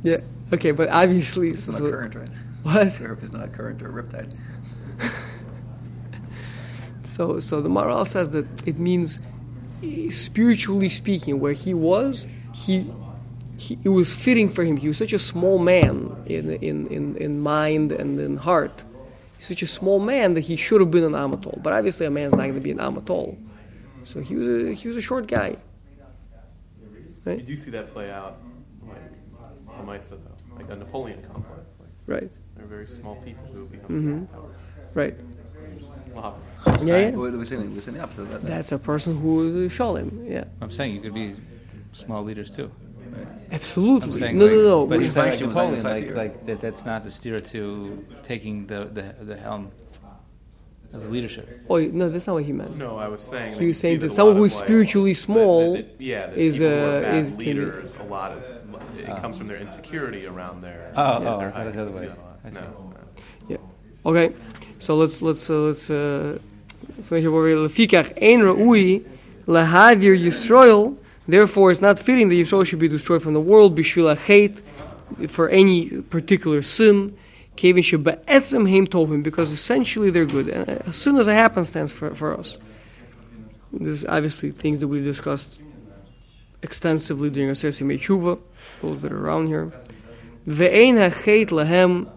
Yeah. 0.03 0.17
Okay, 0.53 0.71
but 0.71 0.89
obviously, 0.89 1.49
It's 1.49 1.63
so, 1.63 1.71
not 1.71 1.79
so- 1.79 1.85
a 1.85 1.91
current, 1.91 2.15
right? 2.15 2.29
what? 2.63 2.87
It's 3.23 3.33
not 3.33 3.45
a 3.45 3.47
current 3.47 3.81
or 3.81 3.99
a 3.99 4.03
riptide. 4.03 4.33
So, 7.03 7.39
so 7.39 7.61
the 7.61 7.69
Maral 7.69 8.07
says 8.07 8.29
that 8.29 8.45
it 8.65 8.79
means, 8.79 9.19
spiritually 10.11 10.87
speaking, 10.89 11.39
where 11.39 11.53
he 11.53 11.73
was, 11.73 12.25
he, 12.53 12.89
he 13.57 13.77
it 13.83 13.89
was 13.89 14.15
fitting 14.15 14.49
for 14.49 14.63
him. 14.63 14.77
He 14.77 14.87
was 14.87 14.97
such 14.97 15.11
a 15.11 15.19
small 15.19 15.57
man 15.59 16.15
in 16.25 16.51
in, 16.51 16.87
in, 16.87 17.17
in 17.17 17.41
mind 17.41 17.91
and 17.91 18.19
in 18.19 18.37
heart. 18.37 18.83
He's 19.37 19.47
such 19.47 19.61
a 19.63 19.67
small 19.67 19.99
man 19.99 20.35
that 20.35 20.41
he 20.41 20.55
should 20.55 20.79
have 20.79 20.91
been 20.91 21.03
an 21.03 21.15
amma 21.15 21.37
tall. 21.37 21.59
But 21.61 21.73
obviously, 21.73 22.05
a 22.05 22.11
man's 22.11 22.31
not 22.33 22.43
going 22.43 22.53
to 22.53 22.61
be 22.61 22.71
an 22.71 22.79
amma 22.79 23.01
tall. 23.01 23.37
So 24.05 24.21
he 24.21 24.35
was 24.35 24.47
a, 24.47 24.73
he 24.73 24.87
was 24.87 24.95
a 24.97 25.01
short 25.01 25.27
guy. 25.27 25.57
Right. 27.25 27.39
You 27.39 27.45
do 27.45 27.55
see 27.57 27.71
that 27.71 27.91
play 27.93 28.09
out, 28.09 28.40
like 29.87 30.01
though, 30.07 30.17
like 30.57 30.69
a 30.69 30.75
Napoleon 30.75 31.21
complex. 31.23 31.77
Like 31.79 31.89
Right. 32.21 32.31
they're 32.55 32.65
very 32.65 32.87
small 32.87 33.15
people 33.17 33.45
who 33.53 33.65
become 33.65 34.27
Mhm. 34.27 34.31
powerful. 34.31 34.51
Right. 34.93 35.15
Wow. 36.13 36.35
Yeah, 36.83 36.97
yeah. 36.97 37.09
We're, 37.11 37.31
we're 37.31 37.45
saying 37.45 37.73
we're 37.73 37.81
saying 37.81 37.97
the 37.97 38.03
opposite 38.03 38.23
of 38.23 38.31
that. 38.31 38.41
That's 38.43 38.71
a 38.71 38.77
person 38.79 39.17
who 39.17 39.63
is 39.65 39.71
Shalom. 39.71 40.25
Yeah. 40.27 40.43
I'm 40.61 40.71
saying 40.71 40.95
you 40.95 41.01
could 41.01 41.13
be 41.13 41.35
small 41.93 42.23
leaders 42.23 42.49
too. 42.49 42.69
I'm 43.13 43.27
Absolutely. 43.51 44.11
saying 44.13 44.37
no, 44.37 44.45
like, 44.45 44.53
no, 44.55 44.61
no. 44.61 44.85
But 44.85 44.97
We- 44.99 45.03
he's 45.05 45.17
like 45.17 45.29
Function 45.29 45.47
was 45.47 45.55
Napoleon, 45.55 45.83
five 45.83 46.05
like 46.07 46.15
like 46.15 46.45
that. 46.47 46.61
That's 46.61 46.85
not 46.85 47.03
the 47.03 47.11
steer 47.11 47.37
to 47.39 48.05
taking 48.23 48.67
the 48.67 48.85
the, 48.85 49.15
the 49.25 49.35
helm 49.37 49.71
of 50.93 51.03
the 51.03 51.09
leadership. 51.09 51.61
oh, 51.69 51.77
no, 51.79 52.09
that's 52.09 52.27
not 52.27 52.33
what 52.33 52.43
he 52.43 52.51
meant. 52.51 52.77
No, 52.77 52.97
I 52.97 53.07
was 53.07 53.21
saying. 53.23 53.53
He 53.53 53.55
that 53.55 53.61
you 53.61 53.67
was 53.69 53.79
saying 53.79 54.01
see 54.01 54.07
that 54.07 54.13
someone 54.13 54.35
lot 54.35 54.39
who 54.39 54.45
of, 54.45 54.51
is 54.51 54.55
like, 54.57 54.65
spiritually 54.65 55.13
small 55.13 55.73
that- 55.75 55.97
that- 55.97 56.03
yeah, 56.03 56.27
that 56.27 56.37
is, 56.37 56.57
people 56.57 56.69
who 56.69 56.75
are 56.85 56.97
uh, 56.97 57.01
bad 57.01 57.15
is- 57.15 57.27
can 57.29 57.37
be- 57.37 57.45
leaders. 57.45 57.95
A 57.99 58.03
lot 58.03 58.31
of 58.33 58.60
it 58.97 59.21
comes 59.21 59.37
from 59.37 59.47
their 59.47 59.57
insecurity 59.57 60.25
around 60.25 60.61
their. 60.61 60.91
Oh, 60.95 61.19
their 61.19 61.29
oh, 61.29 61.39
I 61.39 61.43
height. 61.43 61.53
thought 61.53 61.61
it 61.61 61.65
was 61.65 61.75
the 61.75 61.81
other 61.81 61.91
way. 61.91 62.11
I 62.43 62.49
see. 62.49 62.59
no. 62.59 62.93
Yeah. 63.47 63.57
Okay. 64.05 64.33
So 64.79 64.95
let's 64.95 65.21
let's 65.21 65.49
uh, 65.49 65.59
let's 65.59 65.89
uh, 65.89 66.39
finish 67.03 67.25
up 67.25 67.33
over 67.33 67.47
here. 67.47 67.57
Lefikach 67.57 68.11
ein 68.21 68.39
ra'ui 68.41 69.05
lahavir 69.45 70.19
Yisrael. 70.19 70.97
Therefore, 71.27 71.71
it's 71.71 71.81
not 71.81 71.99
fitting 71.99 72.29
that 72.29 72.35
Yisrael 72.35 72.65
should 72.65 72.79
be 72.79 72.87
destroyed 72.87 73.21
from 73.21 73.33
the 73.33 73.41
world. 73.41 73.77
Bishvil 73.77 74.17
hate 74.17 74.59
for 75.29 75.49
any 75.49 75.89
particular 76.01 76.61
sin. 76.61 77.17
Kevin 77.55 77.83
shebe'etzem 77.83 78.69
heim 78.69 78.87
tovim 78.87 79.21
because 79.21 79.51
essentially 79.51 80.09
they're 80.09 80.25
good. 80.25 80.49
And 80.49 80.69
uh, 80.69 80.83
as 80.87 80.95
soon 80.95 81.17
as 81.17 81.27
it 81.27 81.33
happenstance 81.33 81.91
for 81.91 82.15
for 82.15 82.37
us. 82.37 82.57
This 83.73 83.89
is 83.89 84.05
obviously 84.05 84.51
things 84.51 84.81
that 84.81 84.87
we've 84.87 85.03
discussed 85.03 85.61
extensively 86.63 87.29
during 87.29 87.49
our 87.49 87.55
Sesi 87.55 87.85
Mechuva, 87.85 88.39
those 88.81 89.01
that 89.01 89.11
are 89.11 89.25
around 89.25 89.47
here. 89.47 89.71
Ve'ein 90.47 90.97
ha'chet 90.97 91.47
lahem 91.47 92.09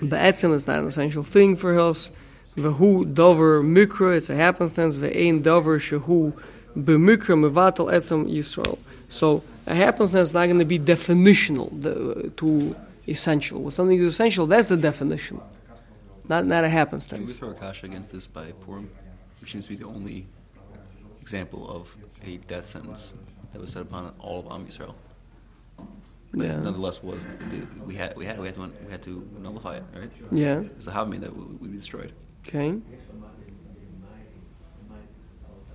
Be'etzem 0.00 0.54
is 0.54 0.66
not 0.66 0.80
an 0.80 0.88
essential 0.88 1.22
thing 1.22 1.56
for 1.56 1.78
us. 1.78 2.10
Vehu 2.56 3.14
dover 3.14 3.62
mikra, 3.62 4.16
it's 4.16 4.28
a 4.28 4.34
happenstance. 4.34 4.96
Ve'ein 4.96 5.42
dover 5.42 5.78
shehu 5.78 6.32
b'mikra 6.76 7.36
mevatel 7.38 7.92
etzem 7.92 8.30
Yisrael. 8.30 8.78
So 9.08 9.42
a 9.66 9.74
happenstance 9.74 10.30
is 10.30 10.34
not 10.34 10.46
going 10.46 10.58
to 10.58 10.64
be 10.64 10.78
definitional 10.78 12.36
to 12.36 12.76
essential. 13.06 13.62
When 13.62 13.70
something 13.70 13.98
is 13.98 14.06
essential, 14.06 14.46
that's 14.46 14.68
the 14.68 14.76
definition, 14.76 15.40
not 16.28 16.46
not 16.46 16.64
a 16.64 16.68
Can 16.70 17.26
we 17.26 17.32
throw 17.32 17.50
a 17.50 17.54
kasha 17.54 17.86
against 17.86 18.10
this 18.10 18.26
by 18.26 18.52
Purim, 18.64 18.90
which 19.40 19.52
seems 19.52 19.64
to 19.64 19.70
be 19.70 19.76
the 19.76 19.86
only 19.86 20.26
example 21.20 21.68
of 21.70 21.94
a 22.26 22.36
death 22.48 22.66
sentence 22.66 23.14
that 23.52 23.60
was 23.60 23.72
set 23.72 23.82
upon 23.82 24.12
all 24.18 24.40
of 24.40 24.46
Am 24.52 24.66
Yisrael. 24.66 24.94
But 26.32 26.46
Yeah. 26.46 26.56
nonetheless, 26.56 27.02
was 27.02 27.24
we 27.86 27.94
had 27.94 28.16
we 28.16 28.24
had 28.26 28.38
we 28.40 28.46
had 28.46 28.54
to 28.56 28.72
we 28.84 28.90
had 28.90 29.02
to 29.02 29.28
nullify 29.40 29.76
it, 29.76 29.84
right? 29.94 30.10
Yeah. 30.32 30.60
It's 30.76 30.86
a 30.88 30.90
havmi 30.92 31.20
that 31.20 31.34
would 31.36 31.60
would 31.60 31.70
be 31.70 31.76
destroyed. 31.76 32.12
Okay. 32.46 32.80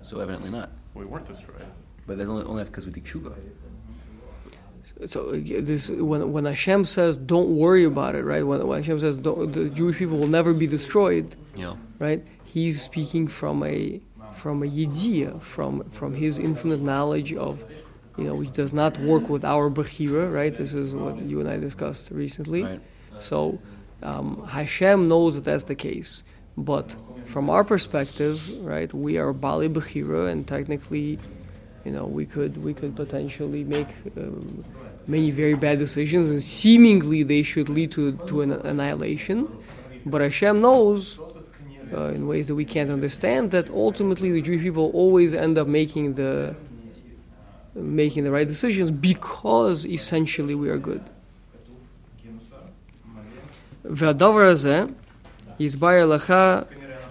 So 0.02 0.20
evidently 0.20 0.50
not. 0.50 0.72
We 0.96 1.06
weren't 1.06 1.28
destroyed. 1.28 1.66
But 2.08 2.18
that's 2.18 2.30
only, 2.30 2.44
only 2.44 2.64
because 2.64 2.86
we 2.86 2.92
did 2.92 3.06
shuga. 3.06 3.34
So 5.06 5.32
this 5.34 5.90
when 5.90 6.34
when 6.34 6.46
Hashem 6.46 6.84
says 6.86 7.16
don't 7.16 7.56
worry 7.56 7.86
about 7.86 8.16
it, 8.16 8.24
right? 8.24 8.46
When, 8.46 8.66
when 8.68 8.80
Hashem 8.80 9.00
says 9.00 9.16
don't, 9.16 9.52
the 9.52 9.70
Jewish 9.70 9.98
people 9.98 10.18
will 10.18 10.28
never 10.28 10.54
be 10.54 10.68
destroyed, 10.68 11.36
You 11.56 11.62
know, 11.64 11.78
right? 12.00 12.26
He's 12.44 12.82
speaking 12.82 13.28
from 13.28 13.64
a 13.64 14.02
from 14.34 14.64
a 14.64 14.66
yediyah, 14.68 15.42
from 15.42 15.84
from 15.90 16.14
his 16.14 16.38
infinite 16.40 16.82
knowledge 16.82 17.34
of, 17.34 17.66
you 18.18 18.24
know, 18.26 18.36
which 18.36 18.54
does 18.54 18.74
not 18.74 18.98
work 19.00 19.30
with 19.30 19.44
our 19.44 19.70
bechira, 19.70 20.32
right? 20.32 20.54
This 20.54 20.74
is 20.74 20.96
what 20.96 21.18
you 21.22 21.40
and 21.40 21.50
I 21.50 21.58
discussed 21.58 22.12
recently. 22.12 22.64
right? 22.64 22.82
So 23.20 23.60
um, 24.04 24.46
Hashem 24.48 25.08
knows 25.08 25.36
that 25.36 25.44
that's 25.44 25.66
the 25.66 25.76
case, 25.76 26.24
but 26.58 26.96
from 27.26 27.50
our 27.50 27.64
perspective, 27.64 28.50
right, 28.62 28.92
we 28.94 29.18
are 29.18 29.34
bali 29.34 29.70
bechira, 29.70 30.30
and 30.32 30.48
technically, 30.48 31.20
you 31.86 31.92
know, 31.92 32.06
we 32.06 32.26
could 32.26 32.58
we 32.64 32.74
could 32.74 32.96
potentially 32.96 33.64
make. 33.64 33.90
Um, 34.18 34.64
Many 35.08 35.32
very 35.32 35.56
bad 35.56 35.80
decisions, 35.80 36.30
and 36.30 36.44
seemingly 36.44 37.24
they 37.24 37.42
should 37.42 37.68
lead 37.68 37.92
to 37.94 38.12
to 38.28 38.42
an 38.42 38.52
annihilation. 38.52 39.48
But 40.06 40.22
Hashem 40.22 40.60
knows 40.60 41.18
uh, 41.93 42.17
in 42.17 42.27
ways 42.27 42.47
that 42.49 42.55
we 42.55 42.65
can't 42.65 42.91
understand 42.91 43.51
that 43.51 43.71
ultimately 43.71 44.31
the 44.33 44.43
Jewish 44.43 44.63
people 44.63 44.91
always 44.93 45.35
end 45.35 45.59
up 45.59 45.67
making 45.67 46.15
the 46.15 46.55
making 47.75 48.25
the 48.25 48.31
right 48.31 48.47
decisions 48.47 48.91
because 48.91 49.85
essentially 49.87 50.55
we 50.55 50.69
are 50.69 50.79
good. 50.79 51.03
והדבר 53.85 54.49
הזה 54.49 54.83
יסבר 55.61 56.07
לך 56.07 56.35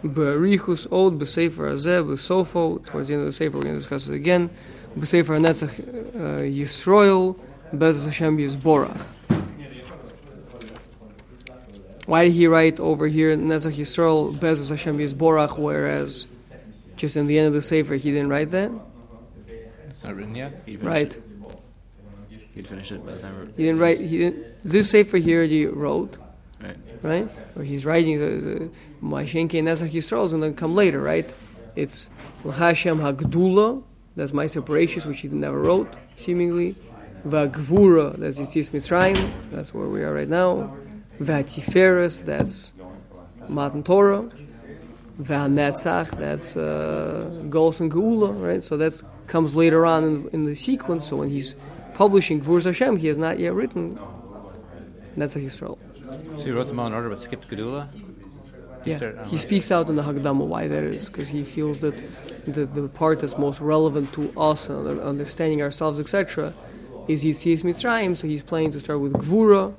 בריחוס 0.04 0.86
עוד 0.86 1.20
בספר 1.20 1.68
הזה, 1.68 2.04
בסופו, 2.04 2.78
towards 2.86 3.08
the 3.08 3.14
end 3.14 3.22
of 3.22 3.28
the 3.28 3.32
sefer, 3.32 3.58
we're 3.58 3.64
going 3.64 3.76
to 3.76 3.80
discuss 3.80 4.08
it 4.08 4.14
again, 4.14 4.50
בספר 4.98 5.34
הנצח 5.34 5.70
uh, 5.80 6.20
ישרויל, 6.44 7.32
בעזרת 7.74 8.10
השם 8.10 8.40
יסבורך. 8.40 9.06
Why 12.09 12.25
did 12.25 12.33
he 12.33 12.47
write 12.47 12.81
over 12.81 13.07
here 13.07 13.37
Netzach 13.37 13.75
Yisrael 13.75 14.35
Bezos 14.35 14.71
Hashem 14.71 14.97
Yisborach, 14.97 15.59
whereas 15.59 16.27
just 16.97 17.19
in 17.19 17.27
the 17.27 17.37
end 17.39 17.49
of 17.49 17.53
the 17.53 17.61
Sefer 17.61 17.97
he 17.97 18.11
didn't 18.11 18.31
write 18.31 18.49
that? 18.49 18.73
It's 19.91 20.05
not 20.05 20.17
written 20.17 20.35
yet. 20.35 20.63
Right. 20.81 21.15
It. 21.15 21.23
He'd 22.55 22.67
finished 22.67 22.93
it 22.93 23.05
by 23.05 23.13
the 23.13 23.21
time. 23.21 23.53
He 23.59 23.65
didn't 23.65 23.79
write. 23.79 24.01
He 24.01 24.17
didn't. 24.17 24.43
This 24.65 24.89
Sefer 24.89 25.19
here 25.19 25.45
he 25.45 25.67
wrote, 25.67 26.17
Right. 26.63 26.79
right? 27.03 27.29
Or 27.55 27.63
he's 27.63 27.85
writing 27.85 28.19
the 28.19 28.71
Mashenke 29.03 29.63
Netzach 29.63 29.91
Yisrael 29.91 30.25
is 30.25 30.33
going 30.33 30.41
to 30.41 30.59
come 30.59 30.73
later, 30.75 31.03
right? 31.03 31.29
It's 31.77 32.09
L'Hashem 32.43 33.01
Hagdula, 33.01 33.83
that's 34.17 34.33
my 34.33 34.47
separations, 34.47 35.05
which 35.05 35.21
he 35.21 35.29
never 35.29 35.61
wrote, 35.61 35.93
seemingly. 36.17 36.75
Vagvura, 37.23 38.17
that's 38.17 38.39
Yitzis 38.39 38.71
Mitzrayim, 38.71 39.31
that's 39.51 39.75
where 39.75 39.89
we 39.89 40.03
are 40.03 40.15
right 40.15 40.29
now. 40.29 40.75
Vatiferes, 41.21 42.25
that's 42.25 42.73
Matan 43.49 43.83
Torah. 43.83 44.29
Vanetzach, 45.21 46.17
that's 46.17 46.57
uh, 46.57 47.29
Golos 47.49 47.81
and 47.81 47.91
Geula, 47.91 48.41
right? 48.41 48.63
So 48.63 48.77
that 48.77 49.03
comes 49.27 49.57
later 49.57 49.85
on 49.85 50.05
in, 50.05 50.29
in 50.33 50.43
the 50.45 50.55
sequence. 50.55 51.09
So 51.09 51.17
when 51.17 51.29
he's 51.31 51.57
publishing 51.95 52.41
Gvur 52.41 52.65
Hashem, 52.65 52.97
he 52.97 53.09
has 53.09 53.19
not 53.19 53.39
yet 53.41 53.53
written 53.55 53.97
Netzach 55.17 55.45
Yisrael. 55.45 55.77
So 56.37 56.45
he 56.45 56.51
wrote 56.53 56.69
them 56.69 56.79
all 56.79 56.87
in 56.87 56.93
order, 56.95 57.09
but 57.09 57.21
skipped 57.21 57.49
Gedula. 57.51 57.89
He 58.85 58.91
Yeah, 58.93 58.97
started- 58.97 59.27
he 59.27 59.39
speaks 59.39 59.73
out 59.73 59.89
in 59.89 59.97
the 59.97 60.03
Hagdama 60.03 60.47
why 60.47 60.69
that 60.69 60.85
is, 60.85 61.07
because 61.07 61.29
he 61.29 61.43
feels 61.43 61.81
that 61.81 61.95
the, 62.47 62.65
the 62.67 62.89
part 62.89 63.19
that's 63.19 63.37
most 63.37 63.61
relevant 63.61 64.13
to 64.13 64.33
us 64.39 64.69
and 64.69 65.01
understanding 65.01 65.61
ourselves, 65.63 65.99
etc., 65.99 66.55
is 67.09 67.25
Yitzias 67.25 67.65
Mitzrayim. 67.65 68.17
So 68.17 68.29
he's 68.29 68.45
planning 68.45 68.71
to 68.73 68.79
start 68.81 69.01
with 69.01 69.15
Gvura, 69.15 69.75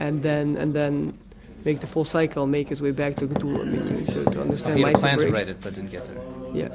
and 0.00 0.22
then 0.22 0.56
and 0.56 0.72
then 0.74 1.18
make 1.64 1.80
the 1.80 1.86
full 1.86 2.04
cycle, 2.04 2.46
make 2.46 2.68
his 2.68 2.82
way 2.82 2.90
back 2.90 3.16
to 3.16 3.26
Gedula, 3.26 3.66
meaning 3.66 4.06
to, 4.06 4.24
to 4.24 4.40
understand 4.40 4.78
he 4.78 4.82
my 4.82 4.90
had 4.90 4.96
a 4.96 5.00
plan 5.00 5.18
to 5.18 5.30
write 5.30 5.48
it, 5.48 5.60
but 5.60 5.74
didn't 5.74 5.90
get 5.90 6.06
there. 6.06 6.22
Yeah. 6.54 6.68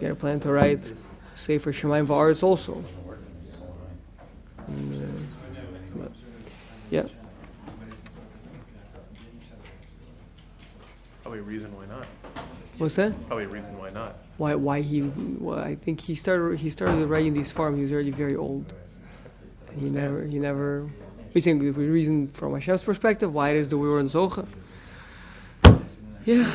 Got 0.00 0.10
a 0.10 0.14
plan 0.14 0.40
to 0.40 0.50
write 0.50 0.80
Sefer 1.36 1.72
Shemaim 1.72 2.06
Va'aretz 2.06 2.42
also. 2.42 2.82
And, 4.66 5.04
uh, 5.04 5.08
but, 5.96 6.12
yeah. 6.90 7.04
Probably 11.22 11.38
a 11.38 11.42
reason 11.42 11.76
why 11.76 11.86
not. 11.86 12.06
What's 12.78 12.96
that? 12.96 13.12
Probably 13.28 13.44
a 13.44 13.48
reason 13.48 13.78
why 13.78 13.90
not. 13.90 14.16
Why? 14.38 14.54
Why 14.54 14.80
he? 14.80 15.02
Well, 15.02 15.58
I 15.58 15.76
think 15.76 16.00
he 16.00 16.14
started. 16.16 16.58
He 16.58 16.70
started 16.70 17.06
writing 17.06 17.34
these 17.34 17.52
farms. 17.52 17.76
He 17.76 17.82
was 17.82 17.92
already 17.92 18.10
very 18.10 18.34
old. 18.34 18.72
And 19.70 19.80
he 19.80 19.88
never. 19.88 20.24
He 20.24 20.38
never. 20.38 20.90
We 21.34 21.40
think 21.40 21.62
the 21.62 21.70
reason 21.70 22.28
from 22.28 22.54
Hashem's 22.54 22.84
perspective 22.84 23.32
why 23.32 23.50
it 23.50 23.56
is 23.56 23.68
that 23.70 23.78
we 23.78 23.88
were 23.88 24.00
in 24.00 24.08
Zocha. 24.08 24.46
Yeah. 26.24 26.50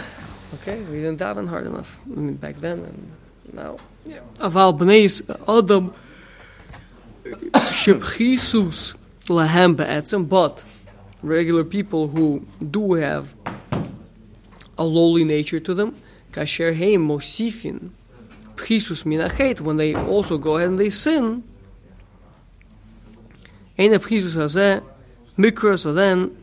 Okay. 0.55 0.81
We 0.83 0.97
didn't 0.97 1.19
daven 1.19 1.47
hard 1.47 1.67
enough. 1.67 1.99
I 2.05 2.19
mean, 2.19 2.35
back 2.35 2.57
then 2.61 2.79
and 2.79 3.11
now. 3.53 3.77
Aval 4.35 4.77
b'neis 4.77 5.21
adam 5.47 5.93
shebchisus 7.25 8.95
lahem 9.27 9.75
be'etzem, 9.75 10.29
but 10.29 10.63
regular 11.21 11.63
people 11.63 12.07
who 12.07 12.45
do 12.71 12.93
have 12.93 13.35
a 14.77 14.83
lowly 14.83 15.23
nature 15.23 15.59
to 15.59 15.73
them, 15.73 15.95
kasher 16.31 16.73
heim 16.77 17.07
mosifin 17.07 17.89
pchisus 18.55 19.03
minachet, 19.03 19.59
when 19.59 19.77
they 19.77 19.95
also 19.95 20.37
go 20.37 20.57
ahead 20.57 20.69
and 20.69 20.79
they 20.79 20.89
sin, 20.89 21.43
ein 23.77 23.91
pchisus 23.91 24.35
hazeh 24.35 24.83
mikra, 25.37 25.77
so 25.77 25.93
then 25.93 26.35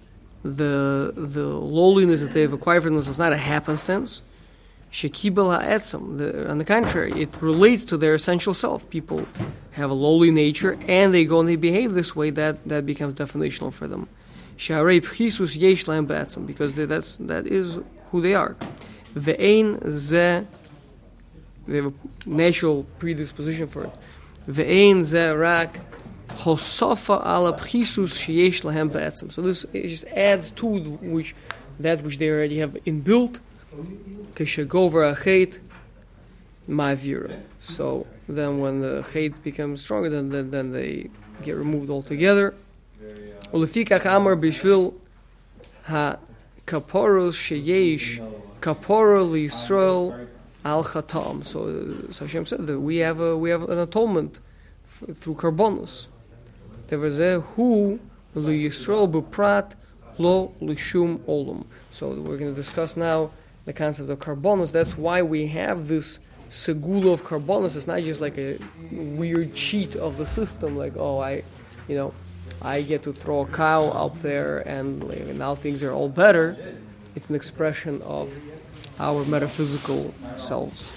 the 0.42 1.12
the 1.16 1.46
lowliness 1.46 2.20
that 2.20 2.32
they've 2.32 2.52
acquired 2.52 2.82
from 2.82 2.94
themselves 2.94 3.16
is 3.16 3.18
not 3.18 3.32
a 3.32 3.38
happenstance. 3.38 4.22
Shekibel 4.92 5.58
ha'etzem. 5.58 6.48
On 6.48 6.58
the 6.58 6.64
contrary, 6.64 7.22
it 7.22 7.30
relates 7.40 7.82
to 7.84 7.96
their 7.96 8.14
essential 8.14 8.54
self. 8.54 8.88
People 8.90 9.26
have 9.72 9.90
a 9.90 9.94
lowly 9.94 10.30
nature, 10.30 10.78
and 10.86 11.12
they 11.12 11.24
go 11.24 11.40
and 11.40 11.48
they 11.48 11.56
behave 11.56 11.94
this 11.94 12.14
way. 12.14 12.30
That 12.30 12.68
that 12.68 12.86
becomes 12.86 13.14
definitional 13.14 13.72
for 13.72 13.88
them. 13.88 14.08
Sharei 14.56 15.00
pchisus 15.02 15.56
yesh 15.58 15.86
lahem 15.86 16.06
be'etzem, 16.06 16.46
because 16.46 16.74
they, 16.74 16.84
that's 16.84 17.16
that 17.16 17.46
is 17.46 17.78
who 18.10 18.20
they 18.20 18.34
are. 18.34 18.54
Ve'ein 19.16 19.80
ze. 19.90 20.46
They 21.66 21.76
have 21.76 21.86
a 21.86 21.92
natural 22.26 22.84
predisposition 22.98 23.66
for 23.66 23.84
it. 23.84 23.94
Ve'ein 24.46 25.02
ze 25.02 25.26
rak 25.28 25.80
ala 26.34 27.56
sheyesh 27.58 28.62
lahem 28.62 28.92
be'etzem. 28.92 29.32
So 29.32 29.42
this 29.42 29.64
it 29.72 29.88
just 29.88 30.04
adds 30.04 30.50
to 30.50 30.66
which 30.66 31.34
that 31.80 32.02
which 32.02 32.18
they 32.18 32.28
already 32.30 32.58
have 32.58 32.72
inbuilt. 32.86 33.40
Keshagover 34.34 35.14
achet 35.14 35.58
ma'avira. 36.68 37.40
So 37.60 38.06
then, 38.28 38.58
when 38.58 38.80
the 38.80 39.02
hate 39.12 39.42
becomes 39.42 39.82
stronger, 39.82 40.10
then, 40.10 40.30
then 40.30 40.50
then 40.50 40.72
they 40.72 41.10
get 41.42 41.56
removed 41.56 41.90
altogether. 41.90 42.54
Ulefikach 43.52 44.04
amar 44.06 44.36
bishvil 44.36 44.94
ha 45.84 46.18
kaporos 46.66 47.34
sheyesh 47.34 48.18
kaporo 48.60 49.30
Yisrael 49.30 50.28
al 50.64 50.84
chatam. 50.84 51.44
So, 51.44 51.64
uh, 52.08 52.12
so 52.12 52.24
Hashem 52.24 52.46
said 52.46 52.66
that 52.66 52.80
we 52.80 52.96
have 52.98 53.20
a 53.20 53.36
we 53.36 53.50
have 53.50 53.62
an 53.68 53.78
atonement 53.78 54.38
f- 54.86 55.16
through 55.16 55.34
karbonos. 55.34 56.06
Lo 60.16 60.54
lishum 60.62 61.18
olam. 61.26 61.64
So 61.90 62.10
we're 62.10 62.36
going 62.36 62.54
to 62.54 62.54
discuss 62.54 62.96
now 62.96 63.30
the 63.64 63.72
concept 63.72 64.10
of 64.10 64.20
karbonos. 64.20 64.70
That's 64.70 64.96
why 64.96 65.22
we 65.22 65.46
have 65.48 65.88
this 65.88 66.18
segula 66.50 67.12
of 67.14 67.24
karbonos. 67.24 67.76
It's 67.76 67.86
not 67.86 68.00
just 68.02 68.20
like 68.20 68.38
a 68.38 68.58
weird 68.92 69.54
cheat 69.54 69.96
of 69.96 70.16
the 70.16 70.26
system, 70.26 70.76
like 70.76 70.96
oh 70.96 71.18
I, 71.18 71.42
you 71.88 71.96
know, 71.96 72.14
I 72.62 72.82
get 72.82 73.02
to 73.04 73.12
throw 73.12 73.40
a 73.40 73.46
cow 73.46 73.86
up 73.86 74.20
there 74.20 74.58
and 74.60 75.02
like, 75.08 75.26
now 75.26 75.54
things 75.54 75.82
are 75.82 75.92
all 75.92 76.08
better. 76.08 76.56
It's 77.16 77.28
an 77.28 77.34
expression 77.34 78.00
of 78.02 78.32
our 79.00 79.24
metaphysical 79.24 80.14
selves. 80.36 80.90